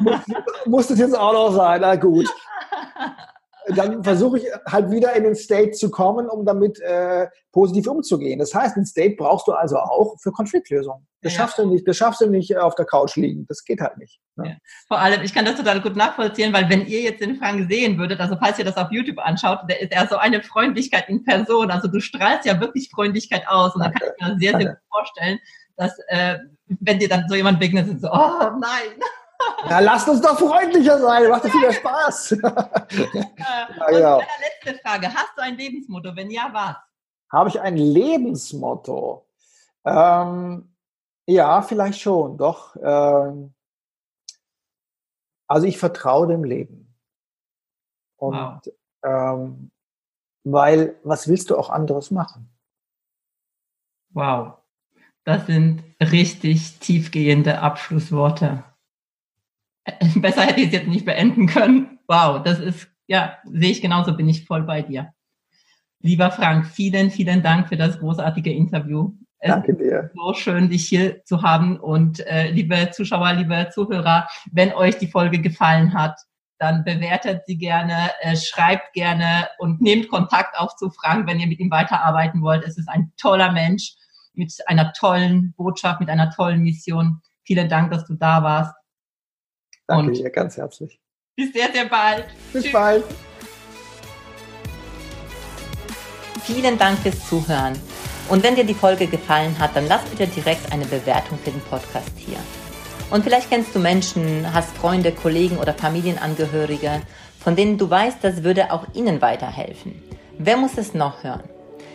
muss, 0.00 0.20
muss 0.66 0.86
das 0.88 0.98
jetzt 0.98 1.16
auch 1.16 1.32
noch 1.32 1.52
sein? 1.52 1.80
Na 1.80 1.96
gut. 1.96 2.28
Dann 3.68 4.04
versuche 4.04 4.38
ich 4.38 4.44
halt 4.66 4.90
wieder 4.92 5.12
in 5.14 5.24
den 5.24 5.34
State 5.34 5.72
zu 5.72 5.90
kommen, 5.90 6.28
um 6.28 6.46
damit 6.46 6.78
äh, 6.80 7.26
positiv 7.52 7.88
umzugehen. 7.88 8.38
Das 8.38 8.54
heißt, 8.54 8.76
den 8.76 8.86
State 8.86 9.16
brauchst 9.16 9.48
du 9.48 9.52
also 9.52 9.76
auch 9.78 10.16
für 10.20 10.30
Konfliktlösung. 10.30 11.04
Das 11.22 11.32
ja. 11.32 11.40
schaffst 11.40 11.58
du 11.58 11.66
nicht, 11.66 11.88
das 11.88 11.96
schaffst 11.96 12.20
du 12.20 12.28
nicht 12.28 12.56
auf 12.56 12.76
der 12.76 12.84
Couch 12.84 13.16
liegen. 13.16 13.44
Das 13.48 13.64
geht 13.64 13.80
halt 13.80 13.96
nicht. 13.96 14.20
Ne? 14.36 14.50
Ja. 14.50 14.56
Vor 14.86 14.98
allem, 15.00 15.22
ich 15.22 15.34
kann 15.34 15.44
das 15.44 15.56
total 15.56 15.80
gut 15.80 15.96
nachvollziehen, 15.96 16.52
weil 16.52 16.68
wenn 16.68 16.86
ihr 16.86 17.00
jetzt 17.00 17.20
den 17.20 17.34
Frank 17.34 17.68
sehen 17.68 17.98
würdet, 17.98 18.20
also 18.20 18.36
falls 18.38 18.56
ihr 18.60 18.64
das 18.64 18.76
auf 18.76 18.92
YouTube 18.92 19.18
anschaut, 19.18 19.60
der 19.68 19.80
ist 19.80 19.92
ja 19.92 20.06
so 20.06 20.16
eine 20.16 20.42
Freundlichkeit 20.44 21.08
in 21.08 21.24
Person. 21.24 21.72
Also 21.72 21.88
du 21.88 21.98
strahlst 21.98 22.46
ja 22.46 22.60
wirklich 22.60 22.88
Freundlichkeit 22.94 23.42
aus 23.48 23.74
und 23.74 23.82
da 23.82 23.90
kann 23.90 24.10
ich 24.16 24.26
mir 24.26 24.38
sehr, 24.38 24.60
sehr 24.60 24.68
gut 24.68 24.78
vorstellen, 24.88 25.38
dass 25.76 25.98
äh, 26.06 26.38
wenn 26.68 27.00
dir 27.00 27.08
dann 27.08 27.24
so 27.28 27.34
jemand 27.34 27.58
begegnet, 27.58 28.00
so, 28.00 28.08
oh 28.08 28.50
nein. 28.60 29.00
Ja, 29.68 29.80
lasst 29.80 30.08
uns 30.08 30.20
doch 30.20 30.38
freundlicher 30.38 30.98
sein, 30.98 31.28
macht 31.28 31.44
doch 31.44 31.54
wieder 31.54 31.72
Spaß. 31.72 32.30
ja, 32.40 33.68
genau. 33.88 34.20
Letzte 34.20 34.80
Frage, 34.80 35.12
hast 35.12 35.36
du 35.36 35.42
ein 35.42 35.56
Lebensmotto? 35.56 36.14
Wenn 36.14 36.30
ja, 36.30 36.48
was? 36.52 36.76
Habe 37.32 37.48
ich 37.48 37.60
ein 37.60 37.76
Lebensmotto? 37.76 39.26
Ähm, 39.84 40.74
ja, 41.26 41.62
vielleicht 41.62 42.00
schon, 42.00 42.38
doch. 42.38 42.76
Ähm, 42.80 43.54
also 45.48 45.66
ich 45.66 45.78
vertraue 45.78 46.28
dem 46.28 46.44
Leben. 46.44 46.94
Und 48.16 48.34
wow. 48.34 48.60
ähm, 49.04 49.70
weil, 50.44 50.98
was 51.02 51.28
willst 51.28 51.50
du 51.50 51.56
auch 51.56 51.70
anderes 51.70 52.10
machen? 52.10 52.48
Wow, 54.10 54.58
das 55.24 55.46
sind 55.46 55.82
richtig 56.00 56.78
tiefgehende 56.78 57.60
Abschlussworte. 57.60 58.64
Besser 60.16 60.42
hätte 60.42 60.60
ich 60.60 60.68
es 60.68 60.72
jetzt 60.72 60.88
nicht 60.88 61.04
beenden 61.04 61.46
können. 61.46 61.98
Wow, 62.08 62.42
das 62.42 62.58
ist, 62.58 62.88
ja, 63.06 63.36
sehe 63.44 63.70
ich 63.70 63.82
genauso, 63.82 64.16
bin 64.16 64.28
ich 64.28 64.44
voll 64.44 64.62
bei 64.62 64.82
dir. 64.82 65.12
Lieber 66.00 66.30
Frank, 66.30 66.66
vielen, 66.66 67.10
vielen 67.10 67.42
Dank 67.42 67.68
für 67.68 67.76
das 67.76 67.98
großartige 67.98 68.52
Interview. 68.52 69.12
Danke 69.40 69.74
dir. 69.74 70.10
So 70.14 70.34
schön, 70.34 70.70
dich 70.70 70.88
hier 70.88 71.24
zu 71.24 71.42
haben. 71.42 71.78
Und 71.78 72.26
äh, 72.26 72.50
liebe 72.50 72.90
Zuschauer, 72.90 73.34
liebe 73.34 73.68
Zuhörer, 73.72 74.28
wenn 74.52 74.72
euch 74.72 74.98
die 74.98 75.06
Folge 75.06 75.40
gefallen 75.40 75.94
hat, 75.94 76.18
dann 76.58 76.84
bewertet 76.84 77.42
sie 77.46 77.58
gerne, 77.58 78.10
äh, 78.20 78.36
schreibt 78.36 78.92
gerne 78.94 79.48
und 79.58 79.80
nehmt 79.80 80.08
Kontakt 80.08 80.58
auf 80.58 80.74
zu 80.76 80.90
Frank, 80.90 81.26
wenn 81.26 81.38
ihr 81.38 81.46
mit 81.46 81.60
ihm 81.60 81.70
weiterarbeiten 81.70 82.42
wollt. 82.42 82.64
Es 82.64 82.78
ist 82.78 82.88
ein 82.88 83.12
toller 83.18 83.52
Mensch 83.52 83.94
mit 84.32 84.52
einer 84.66 84.92
tollen 84.92 85.52
Botschaft, 85.56 86.00
mit 86.00 86.08
einer 86.08 86.30
tollen 86.30 86.62
Mission. 86.62 87.20
Vielen 87.44 87.68
Dank, 87.68 87.90
dass 87.90 88.06
du 88.06 88.14
da 88.14 88.42
warst. 88.42 88.74
Danke 89.86 90.08
und 90.08 90.18
dir 90.18 90.30
ganz 90.30 90.56
herzlich. 90.56 91.00
Bis 91.36 91.52
sehr, 91.52 91.70
sehr 91.72 91.86
bald. 91.86 92.24
Bis 92.52 92.64
Tschüss. 92.64 92.72
bald. 92.72 93.04
Vielen 96.44 96.78
Dank 96.78 96.98
fürs 96.98 97.28
Zuhören. 97.28 97.78
Und 98.28 98.42
wenn 98.42 98.56
dir 98.56 98.64
die 98.64 98.74
Folge 98.74 99.06
gefallen 99.06 99.58
hat, 99.58 99.76
dann 99.76 99.86
lass 99.88 100.04
bitte 100.04 100.26
direkt 100.26 100.72
eine 100.72 100.84
Bewertung 100.84 101.38
für 101.38 101.50
den 101.50 101.60
Podcast 101.62 102.12
hier. 102.16 102.38
Und 103.10 103.22
vielleicht 103.22 103.50
kennst 103.50 103.74
du 103.74 103.78
Menschen, 103.78 104.52
hast 104.52 104.76
Freunde, 104.76 105.12
Kollegen 105.12 105.58
oder 105.58 105.74
Familienangehörige, 105.74 107.02
von 107.38 107.54
denen 107.54 107.78
du 107.78 107.88
weißt, 107.88 108.18
das 108.22 108.42
würde 108.42 108.72
auch 108.72 108.86
ihnen 108.94 109.22
weiterhelfen. 109.22 110.02
Wer 110.38 110.56
muss 110.56 110.76
es 110.76 110.94
noch 110.94 111.22
hören? 111.22 111.44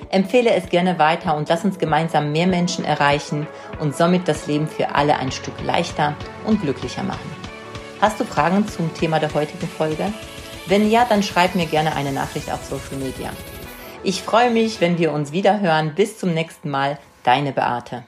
Empfehle 0.10 0.54
es 0.54 0.70
gerne 0.70 1.00
weiter 1.00 1.36
und 1.36 1.50
lass 1.50 1.66
uns 1.66 1.80
gemeinsam 1.80 2.32
mehr 2.32 2.48
Menschen 2.48 2.86
erreichen 2.86 3.48
und 3.80 3.96
somit 3.96 4.28
das 4.28 4.48
Leben 4.48 4.68
für 4.68 4.96
alle 4.96 5.18
ein 5.18 5.32
Stück 5.32 5.62
leichter 5.64 6.16
und 6.46 6.62
glücklicher 6.62 7.04
machen. 7.04 7.41
Hast 8.02 8.20
du 8.20 8.26
Fragen 8.26 8.68
zum 8.68 8.92
Thema 8.96 9.20
der 9.20 9.32
heutigen 9.36 9.68
Folge? 9.68 10.12
Wenn 10.66 10.90
ja, 10.90 11.06
dann 11.06 11.22
schreib 11.22 11.54
mir 11.54 11.68
gerne 11.68 11.96
eine 11.96 12.12
Nachricht 12.12 12.52
auf 12.52 12.66
Social 12.66 12.98
Media. 12.98 13.30
Ich 14.04 14.24
freue 14.24 14.50
mich, 14.50 14.82
wenn 14.82 14.98
wir 14.98 15.12
uns 15.12 15.32
wieder 15.32 15.60
hören. 15.60 15.94
Bis 15.94 16.18
zum 16.18 16.34
nächsten 16.34 16.72
Mal, 16.72 16.98
deine 17.24 17.52
Beate. 17.52 18.04